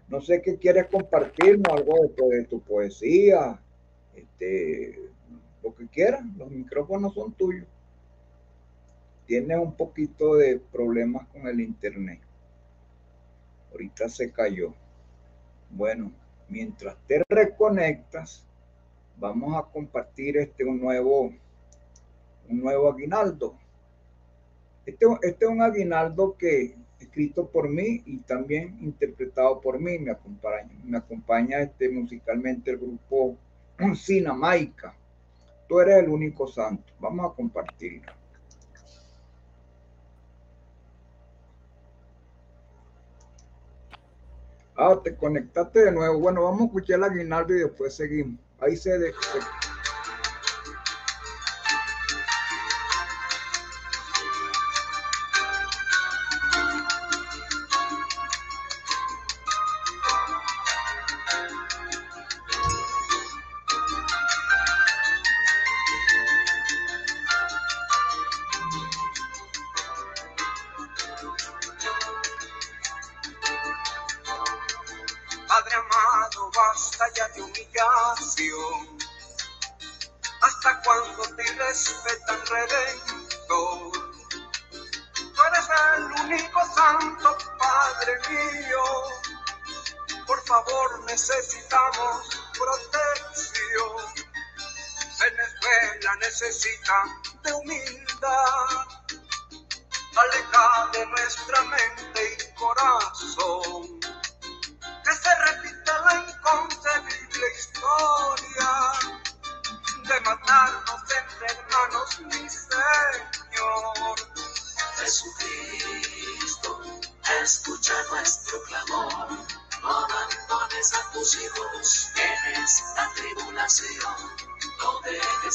no 0.09 0.21
sé 0.21 0.41
qué 0.41 0.57
quieres 0.57 0.87
compartirnos, 0.87 1.73
algo 1.73 1.95
de, 2.03 2.37
de 2.37 2.45
tu 2.45 2.59
poesía, 2.61 3.59
este, 4.15 4.99
lo 5.63 5.73
que 5.73 5.87
quieras, 5.87 6.21
los 6.37 6.51
micrófonos 6.51 7.13
son 7.13 7.33
tuyos 7.33 7.67
tiene 9.31 9.57
un 9.57 9.77
poquito 9.77 10.35
de 10.35 10.59
problemas 10.59 11.25
con 11.27 11.47
el 11.47 11.61
internet. 11.61 12.19
Ahorita 13.71 14.09
se 14.09 14.29
cayó. 14.29 14.73
Bueno, 15.69 16.11
mientras 16.49 16.97
te 17.07 17.23
reconectas, 17.29 18.45
vamos 19.21 19.55
a 19.55 19.71
compartir 19.71 20.35
este 20.37 20.65
un 20.65 20.81
nuevo, 20.81 21.31
un 22.49 22.59
nuevo 22.59 22.91
aguinaldo. 22.91 23.55
Este, 24.85 25.05
este 25.21 25.45
es 25.45 25.51
un 25.51 25.61
aguinaldo 25.61 26.35
que 26.35 26.75
escrito 26.99 27.47
por 27.47 27.69
mí 27.69 28.01
y 28.05 28.17
también 28.17 28.77
interpretado 28.81 29.61
por 29.61 29.79
mí. 29.79 29.99
Me 29.99 30.11
acompaña, 30.11 30.71
me 30.83 30.97
acompaña 30.97 31.59
este, 31.59 31.87
musicalmente 31.89 32.71
el 32.71 32.77
grupo 32.77 33.37
Sinamaica. 33.95 34.95
Tú 35.69 35.79
eres 35.79 36.03
el 36.03 36.09
único 36.09 36.47
santo. 36.47 36.91
Vamos 36.99 37.31
a 37.31 37.35
compartirlo. 37.35 38.11
Ah, 44.83 44.99
te 45.03 45.15
conectaste 45.15 45.85
de 45.85 45.91
nuevo. 45.91 46.19
Bueno, 46.19 46.43
vamos 46.43 46.61
a 46.61 46.65
escuchar 46.65 46.97
el 46.97 47.03
aguinaldo 47.03 47.53
y 47.53 47.59
después 47.59 47.93
seguimos. 47.93 48.39
Ahí 48.59 48.75
se, 48.75 48.97
de, 48.97 49.13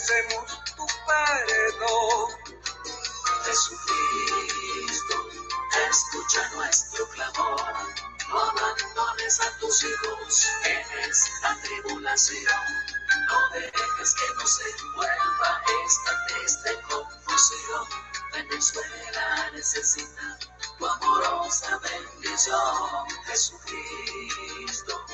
merecemos 0.00 0.64
tu 0.76 0.86
perdón. 1.06 2.30
Jesucristo, 3.44 5.14
escucha 5.88 6.48
nuestro 6.54 7.08
clamor. 7.08 7.60
No 8.28 8.40
abandones 8.40 9.40
a 9.40 9.58
tus 9.58 9.84
hijos 9.84 10.48
en 10.64 11.10
esta 11.10 11.56
tribulación. 11.62 12.64
No 13.28 13.48
dejes 13.50 14.14
que 14.14 14.34
nos 14.36 14.60
envuelva 14.60 15.62
esta 15.86 16.26
triste 16.26 16.80
confusión. 16.88 17.88
Venezuela 18.32 19.50
necesita 19.52 20.38
tu 20.78 20.86
amorosa 20.86 21.78
bendición, 21.78 23.08
Jesucristo, 23.26 25.04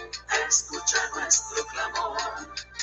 escucha 0.49 0.99
nuestro 1.15 1.67
clamor, 1.67 2.19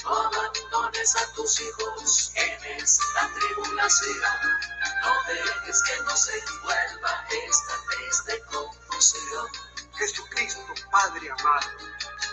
no 0.04 0.16
abandones 0.16 1.16
a 1.16 1.34
tus 1.34 1.62
hijos 1.62 2.32
en 2.36 2.82
esta 2.82 3.30
tribulación, 3.34 4.20
no 5.04 5.34
dejes 5.34 5.84
que 5.84 6.04
nos 6.04 6.30
envuelva 6.30 7.26
esta 7.48 7.74
triste 7.90 8.42
confusión. 8.52 9.48
Jesucristo, 9.96 10.62
Padre 10.92 11.30
Padre 11.30 11.30
amado, 11.30 11.68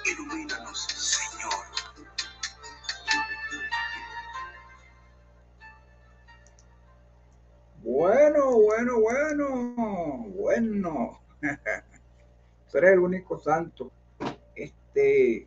ilumínanos, 0.04 0.82
Señor. 0.86 1.66
Bueno, 7.82 8.52
bueno, 8.52 9.00
bueno, 9.00 9.74
bueno. 10.34 11.20
Seré 12.68 12.92
el 12.92 13.00
único 13.00 13.38
santo. 13.38 13.90
Este, 14.92 15.46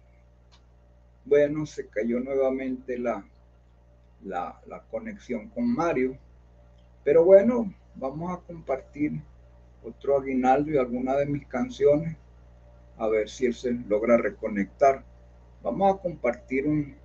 bueno, 1.25 1.65
se 1.65 1.87
cayó 1.87 2.19
nuevamente 2.21 2.97
la, 2.97 3.25
la, 4.23 4.61
la 4.67 4.81
conexión 4.83 5.49
con 5.49 5.67
Mario. 5.67 6.17
Pero 7.03 7.25
bueno, 7.25 7.73
vamos 7.95 8.31
a 8.31 8.41
compartir 8.41 9.21
otro 9.83 10.19
aguinaldo 10.19 10.71
y 10.71 10.77
alguna 10.77 11.15
de 11.17 11.25
mis 11.25 11.45
canciones. 11.47 12.15
A 12.97 13.07
ver 13.07 13.29
si 13.29 13.47
él 13.47 13.53
se 13.53 13.71
logra 13.71 14.17
reconectar. 14.17 15.03
Vamos 15.61 15.93
a 15.93 16.01
compartir 16.01 16.65
un, 16.65 16.95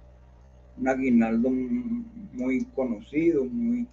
un 0.76 0.89
aguinaldo 0.89 1.51
muy 1.51 2.64
conocido, 2.66 3.45
muy 3.45 3.89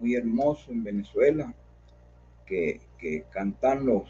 muy 0.00 0.14
hermoso 0.14 0.70
en 0.70 0.84
Venezuela, 0.84 1.52
que, 2.46 2.80
que 2.98 3.24
cantan 3.32 3.84
los, 3.84 4.04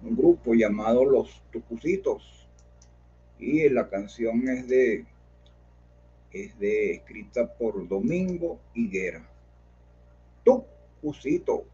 un 0.00 0.16
grupo 0.16 0.54
llamado 0.54 1.04
Los 1.04 1.42
Tucucitos. 1.50 2.47
Y 3.38 3.68
la 3.68 3.88
canción 3.88 4.48
es 4.48 4.68
de, 4.68 5.04
es 6.32 6.58
de 6.58 6.92
escrita 6.92 7.52
por 7.54 7.86
Domingo 7.86 8.58
Higuera. 8.74 9.28
Tucucito. 10.44 10.68
Tucucito, 10.98 11.64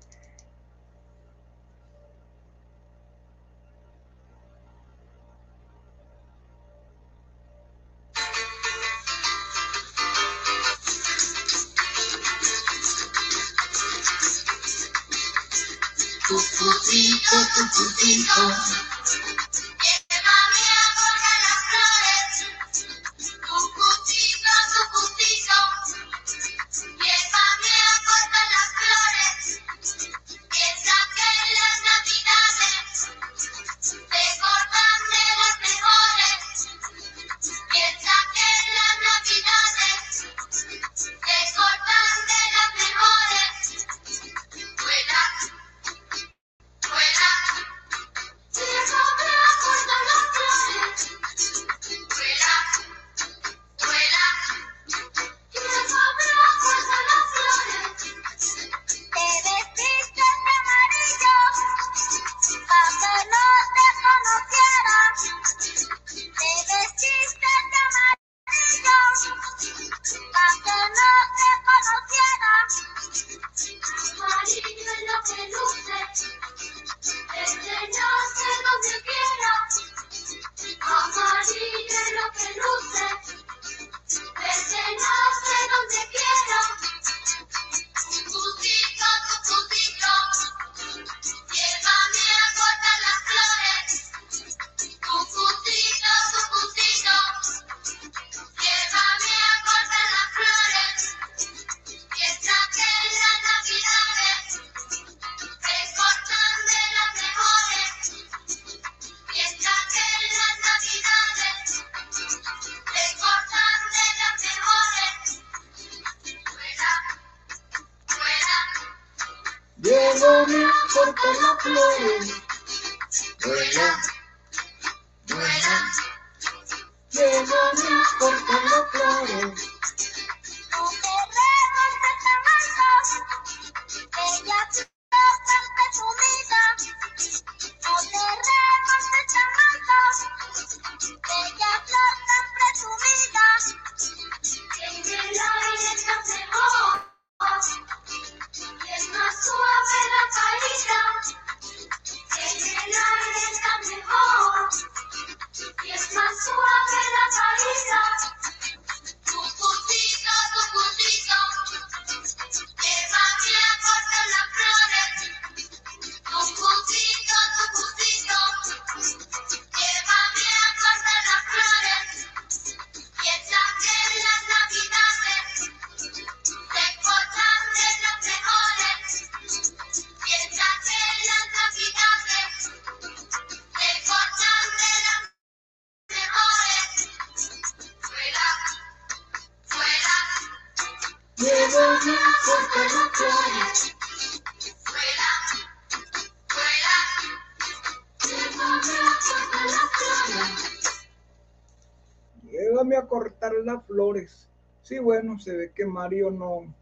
Sí, 204.84 204.98
bueno, 204.98 205.38
se 205.40 205.56
ve 205.56 205.72
que 205.74 205.86
Mario 205.86 206.30
no, 206.30 206.72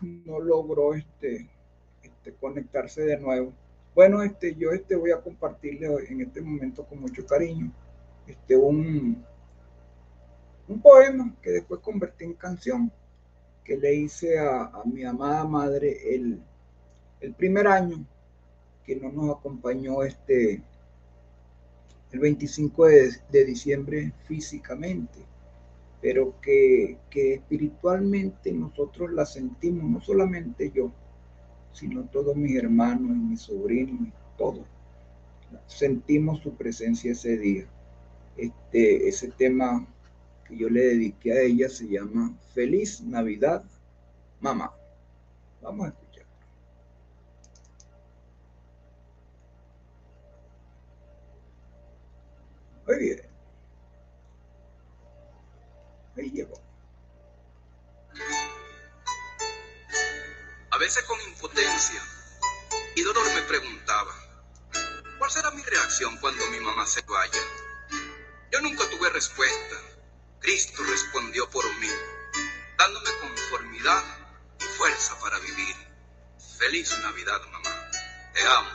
no 0.00 0.40
logró 0.40 0.94
este, 0.94 1.48
este 2.02 2.32
conectarse 2.32 3.02
de 3.02 3.18
nuevo. 3.18 3.52
Bueno, 3.94 4.22
este, 4.22 4.54
yo 4.54 4.70
este 4.70 4.96
voy 4.96 5.10
a 5.10 5.20
compartirle 5.20 5.88
en 6.08 6.22
este 6.22 6.40
momento 6.40 6.84
con 6.86 7.00
mucho 7.00 7.26
cariño 7.26 7.70
este, 8.26 8.56
un, 8.56 9.22
un 10.68 10.80
poema 10.80 11.34
que 11.42 11.50
después 11.50 11.80
convertí 11.82 12.24
en 12.24 12.32
canción 12.32 12.90
que 13.62 13.76
le 13.76 13.94
hice 13.94 14.38
a, 14.38 14.62
a 14.64 14.82
mi 14.86 15.04
amada 15.04 15.44
madre 15.44 16.14
el, 16.14 16.40
el 17.20 17.34
primer 17.34 17.66
año 17.66 18.06
que 18.86 18.96
no 18.96 19.12
nos 19.12 19.36
acompañó 19.36 20.02
este 20.02 20.62
el 22.10 22.18
25 22.18 22.86
de, 22.86 23.10
de 23.30 23.44
diciembre 23.44 24.12
físicamente, 24.24 25.18
pero 26.02 26.34
que, 26.40 26.98
que 27.08 27.34
espiritualmente 27.34 28.52
nosotros 28.52 29.12
la 29.12 29.24
sentimos, 29.24 29.88
no 29.88 30.00
solamente 30.00 30.72
yo, 30.74 30.90
sino 31.72 32.02
todos 32.06 32.36
mis 32.36 32.56
hermanos 32.56 33.16
y 33.16 33.20
mis 33.20 33.40
sobrinos 33.42 34.12
todos. 34.36 34.66
sentimos 35.66 36.40
su 36.40 36.54
presencia 36.54 37.12
ese 37.12 37.38
día. 37.38 37.66
Este, 38.36 39.08
ese 39.08 39.28
tema 39.28 39.86
que 40.48 40.56
yo 40.56 40.68
le 40.68 40.80
dediqué 40.80 41.32
a 41.32 41.42
ella 41.42 41.68
se 41.68 41.86
llama 41.86 42.36
Feliz 42.52 43.00
Navidad, 43.02 43.62
mamá. 44.40 44.72
Vamos 45.60 45.86
a 45.86 45.88
escuchar. 45.90 46.26
Muy 52.86 52.98
bien. 52.98 53.31
Con 61.00 61.18
impotencia 61.22 62.02
y 62.94 63.02
dolor 63.02 63.24
me 63.32 63.42
preguntaba, 63.42 64.14
¿cuál 65.18 65.30
será 65.30 65.50
mi 65.52 65.62
reacción 65.62 66.18
cuando 66.18 66.44
mi 66.48 66.60
mamá 66.60 66.86
se 66.86 67.00
vaya? 67.02 67.40
Yo 68.50 68.60
nunca 68.60 68.86
tuve 68.90 69.08
respuesta. 69.08 69.76
Cristo 70.40 70.82
respondió 70.84 71.48
por 71.48 71.64
mí, 71.76 71.88
dándome 72.76 73.10
conformidad 73.20 74.04
y 74.60 74.64
fuerza 74.64 75.18
para 75.20 75.38
vivir. 75.38 75.74
Feliz 76.58 76.96
Navidad, 76.98 77.40
mamá. 77.50 77.90
Te 78.34 78.42
amo. 78.46 78.70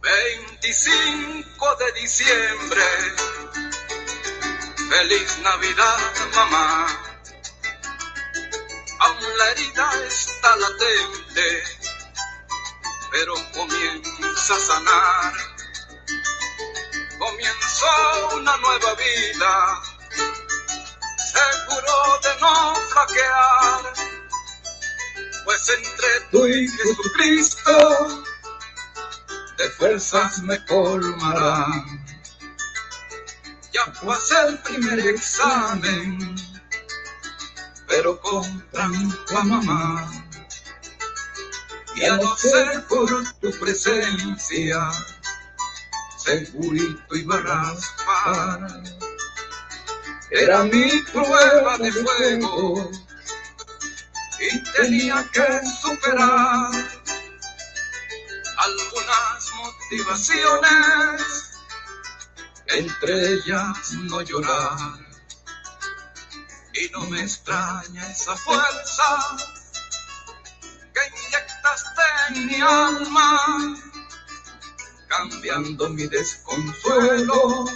25 0.00 1.76
de 1.76 1.92
diciembre. 2.00 2.84
Feliz 4.88 5.38
Navidad, 5.38 5.98
mamá. 6.34 7.09
La 9.40 9.52
herida 9.52 9.90
está 10.06 10.54
latente, 10.54 11.64
pero 13.10 13.32
comienza 13.54 14.54
a 14.54 14.58
sanar. 14.58 15.32
Comienzo 17.18 18.36
una 18.36 18.54
nueva 18.58 18.94
vida, 18.96 19.82
seguro 21.32 22.20
de 22.22 22.40
no 22.42 22.74
flaquear, 22.90 23.94
pues 25.46 25.68
entre 25.70 26.20
tú 26.30 26.46
y 26.46 26.68
Jesucristo 26.68 28.24
de 29.56 29.70
fuerzas 29.70 30.42
me 30.42 30.62
colmarán. 30.66 32.04
Ya 33.72 33.86
pasé 34.04 34.34
el 34.48 34.58
primer 34.58 34.98
examen, 34.98 36.29
pero 38.00 38.18
con 38.18 38.66
trampa 38.70 39.44
mamá. 39.44 40.10
Y 41.96 42.04
a 42.06 42.16
no 42.16 42.34
ser 42.34 42.82
por 42.86 43.10
tu 43.40 43.50
presencia, 43.60 44.90
segurito 46.16 47.14
iba 47.14 47.36
a 47.36 47.40
raspar. 47.40 48.82
Era 50.30 50.62
mi 50.64 50.88
prueba 51.12 51.76
de 51.76 51.92
fuego 51.92 52.90
y 54.40 54.62
tenía 54.72 55.28
que 55.34 55.60
superar 55.82 56.70
algunas 58.56 59.52
motivaciones, 59.56 61.22
entre 62.66 63.32
ellas 63.34 63.92
no 63.92 64.22
llorar. 64.22 65.09
Y 66.80 66.88
no 66.92 67.00
me 67.10 67.20
extraña 67.20 68.10
esa 68.10 68.34
fuerza 68.36 69.36
que 70.94 71.00
inyectaste 71.26 72.02
en 72.28 72.46
mi 72.46 72.54
alma, 72.54 73.76
cambiando 75.08 75.90
mi 75.90 76.06
desconsuelo 76.06 77.66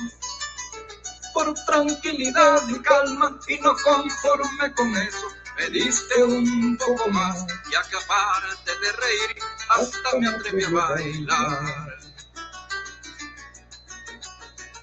por 1.34 1.52
tranquilidad 1.66 2.66
y 2.66 2.80
calma 2.80 3.38
y 3.46 3.58
no 3.58 3.74
conforme 3.84 4.72
con 4.74 4.96
eso. 4.96 5.26
Me 5.58 5.68
diste 5.68 6.24
un 6.24 6.78
poco 6.78 7.10
más 7.10 7.44
y 7.70 7.74
acabarte 7.74 8.70
de 8.70 8.92
reír 8.92 9.38
hasta 9.68 10.18
me 10.18 10.28
atreví 10.28 10.64
a 10.64 10.70
bailar. 10.70 11.98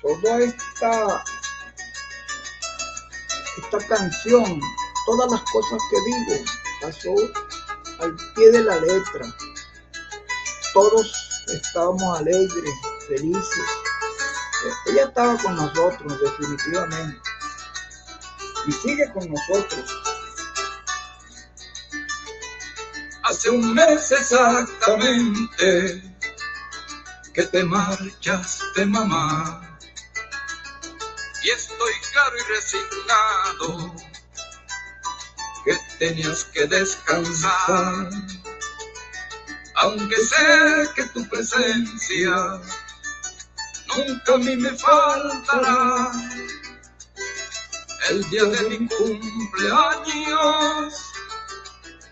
Toda 0.03 0.39
esta, 0.41 1.23
esta 3.57 3.77
canción, 3.87 4.61
todas 5.05 5.31
las 5.31 5.41
cosas 5.41 5.81
que 5.89 5.97
digo, 6.05 6.43
pasó 6.81 7.15
al 7.99 8.15
pie 8.35 8.51
de 8.51 8.63
la 8.63 8.79
letra. 8.79 9.25
Todos 10.73 11.11
estábamos 11.47 12.19
alegres, 12.19 12.73
felices. 13.07 13.65
Ella 14.87 15.05
estaba 15.05 15.37
con 15.37 15.55
nosotros, 15.55 16.19
definitivamente. 16.21 17.19
Y 18.67 18.71
sigue 18.71 19.11
con 19.11 19.27
nosotros. 19.29 19.97
Hace 23.23 23.49
un 23.49 23.73
mes 23.73 24.11
exactamente 24.11 26.03
que 27.33 27.43
te 27.43 27.63
marchaste, 27.63 28.85
mamá. 28.85 29.70
Y 31.43 31.49
estoy 31.49 31.93
claro 32.11 32.35
y 32.37 32.43
resignado 32.53 33.95
que 35.65 35.77
tenías 35.99 36.43
que 36.45 36.67
descansar. 36.67 38.09
Aunque 39.75 40.17
sé 40.17 40.89
que 40.95 41.03
tu 41.05 41.27
presencia 41.29 42.61
nunca 43.87 44.33
a 44.33 44.37
mí 44.37 44.55
me 44.55 44.77
faltará. 44.77 46.11
El 48.09 48.29
día 48.29 48.43
de 48.43 48.69
mi 48.69 48.87
cumpleaños 48.87 50.31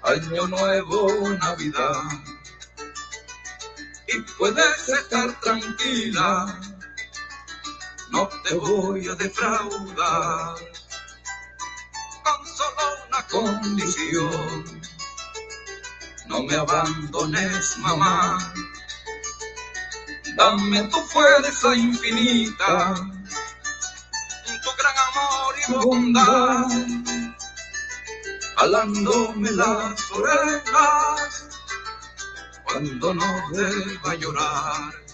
Año 0.03 0.47
Nuevo, 0.47 1.29
Navidad. 1.41 2.03
Y 4.07 4.21
puedes 4.37 4.89
estar 4.89 5.39
tranquila, 5.41 6.59
no 8.09 8.27
te 8.43 8.55
voy 8.55 9.07
a 9.07 9.15
defraudar. 9.15 10.55
Con 12.23 12.45
solo 12.45 13.05
una 13.07 13.27
condición, 13.27 14.81
no 16.27 16.43
me 16.43 16.55
abandones, 16.55 17.77
mamá. 17.77 18.53
Dame 20.35 20.83
tu 20.83 20.99
fuerza 21.01 21.75
infinita, 21.75 22.93
tu 24.63 24.69
gran 24.77 24.95
amor 25.09 25.55
y 25.67 25.71
bondad 25.73 27.09
jalándome 28.59 29.51
las 29.51 30.11
orejas 30.11 31.47
cuando 32.65 33.13
no 33.13 33.49
deba 33.53 34.15
llorar. 34.15 35.08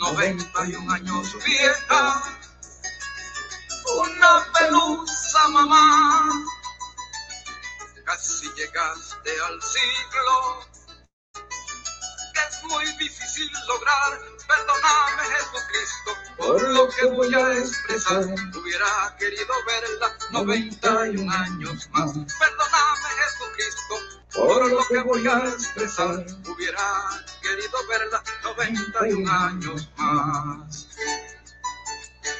91 0.00 0.92
años 0.94 1.36
vieja, 1.44 2.22
una 3.98 4.46
pelusa 4.58 5.48
mamá, 5.48 6.26
casi 8.06 8.48
llegaste 8.56 9.30
al 9.46 9.60
siglo 9.62 10.66
que 12.32 12.40
es 12.48 12.64
muy 12.64 12.86
difícil 12.96 13.50
lograr. 13.68 14.20
Perdóname, 14.48 15.22
Jesucristo, 15.36 16.16
por 16.38 16.62
lo 16.62 16.88
que 16.88 17.04
voy 17.04 17.34
a 17.34 17.58
expresar. 17.58 18.24
Hubiera 18.24 19.16
querido 19.18 19.54
verla 19.66 20.16
91 20.30 21.30
años 21.30 21.90
más. 21.90 22.12
Perdóname, 22.12 23.08
Jesucristo, 23.20 23.94
por 24.34 24.66
lo 24.66 24.82
que 24.86 24.98
voy 25.00 25.28
a 25.28 25.38
expresar. 25.46 26.24
Hubiera 26.46 27.22
querido 27.50 27.78
verla 27.88 28.22
91 28.44 29.32
años 29.32 29.90
más. 29.96 30.88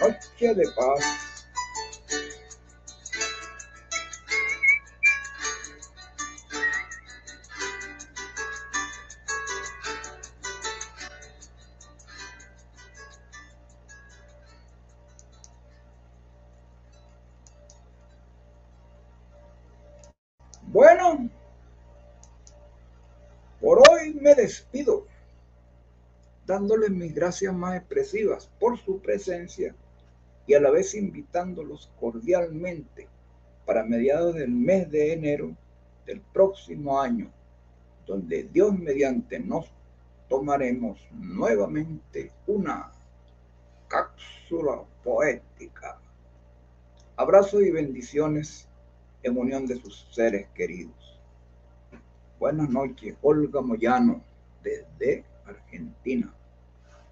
Noche 0.01 0.55
de 0.55 0.71
paz. 0.77 1.31
Bueno, 20.63 21.29
me 24.31 24.43
despido, 24.43 25.07
dándoles 26.47 26.91
mis 26.91 27.13
gracias 27.13 27.53
más 27.53 27.77
expresivas 27.77 28.49
por 28.61 28.79
su 28.79 29.01
presencia 29.01 29.75
y 30.47 30.55
a 30.55 30.61
la 30.61 30.71
vez 30.71 30.95
invitándolos 30.95 31.91
cordialmente 31.99 33.09
para 33.67 33.83
mediados 33.83 34.37
del 34.37 34.51
mes 34.51 34.89
de 34.89 35.15
enero 35.15 35.57
del 36.07 36.21
próximo 36.21 37.01
año 37.01 37.33
donde 38.07 38.45
Dios 38.45 38.77
mediante 38.79 39.41
nos 39.41 39.67
tomaremos 40.29 41.01
nuevamente 41.13 42.31
una 42.47 42.93
cápsula 43.89 44.85
poética. 45.03 45.99
Abrazos 47.17 47.63
y 47.63 47.71
bendiciones 47.73 48.69
en 49.25 49.37
unión 49.37 49.67
de 49.67 49.81
sus 49.81 50.07
seres 50.13 50.49
queridos. 50.55 51.20
Buenas 52.41 52.71
noches, 52.71 53.15
Olga 53.21 53.61
Moyano, 53.61 54.25
desde 54.63 55.27
Argentina. 55.45 56.33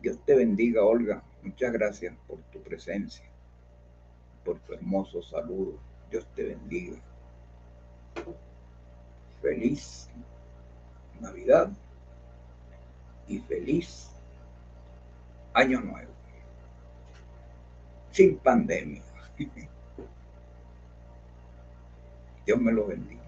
Dios 0.00 0.18
te 0.24 0.34
bendiga, 0.34 0.82
Olga. 0.82 1.22
Muchas 1.42 1.70
gracias 1.70 2.16
por 2.26 2.38
tu 2.50 2.62
presencia, 2.62 3.26
por 4.42 4.58
tu 4.60 4.72
hermoso 4.72 5.22
saludo. 5.22 5.78
Dios 6.10 6.26
te 6.34 6.44
bendiga. 6.44 6.96
Feliz 9.42 10.08
Navidad 11.20 11.72
y 13.26 13.38
feliz 13.40 14.08
Año 15.52 15.82
Nuevo. 15.82 16.10
Sin 18.12 18.38
pandemia. 18.38 19.02
Dios 22.46 22.58
me 22.58 22.72
lo 22.72 22.86
bendiga. 22.86 23.27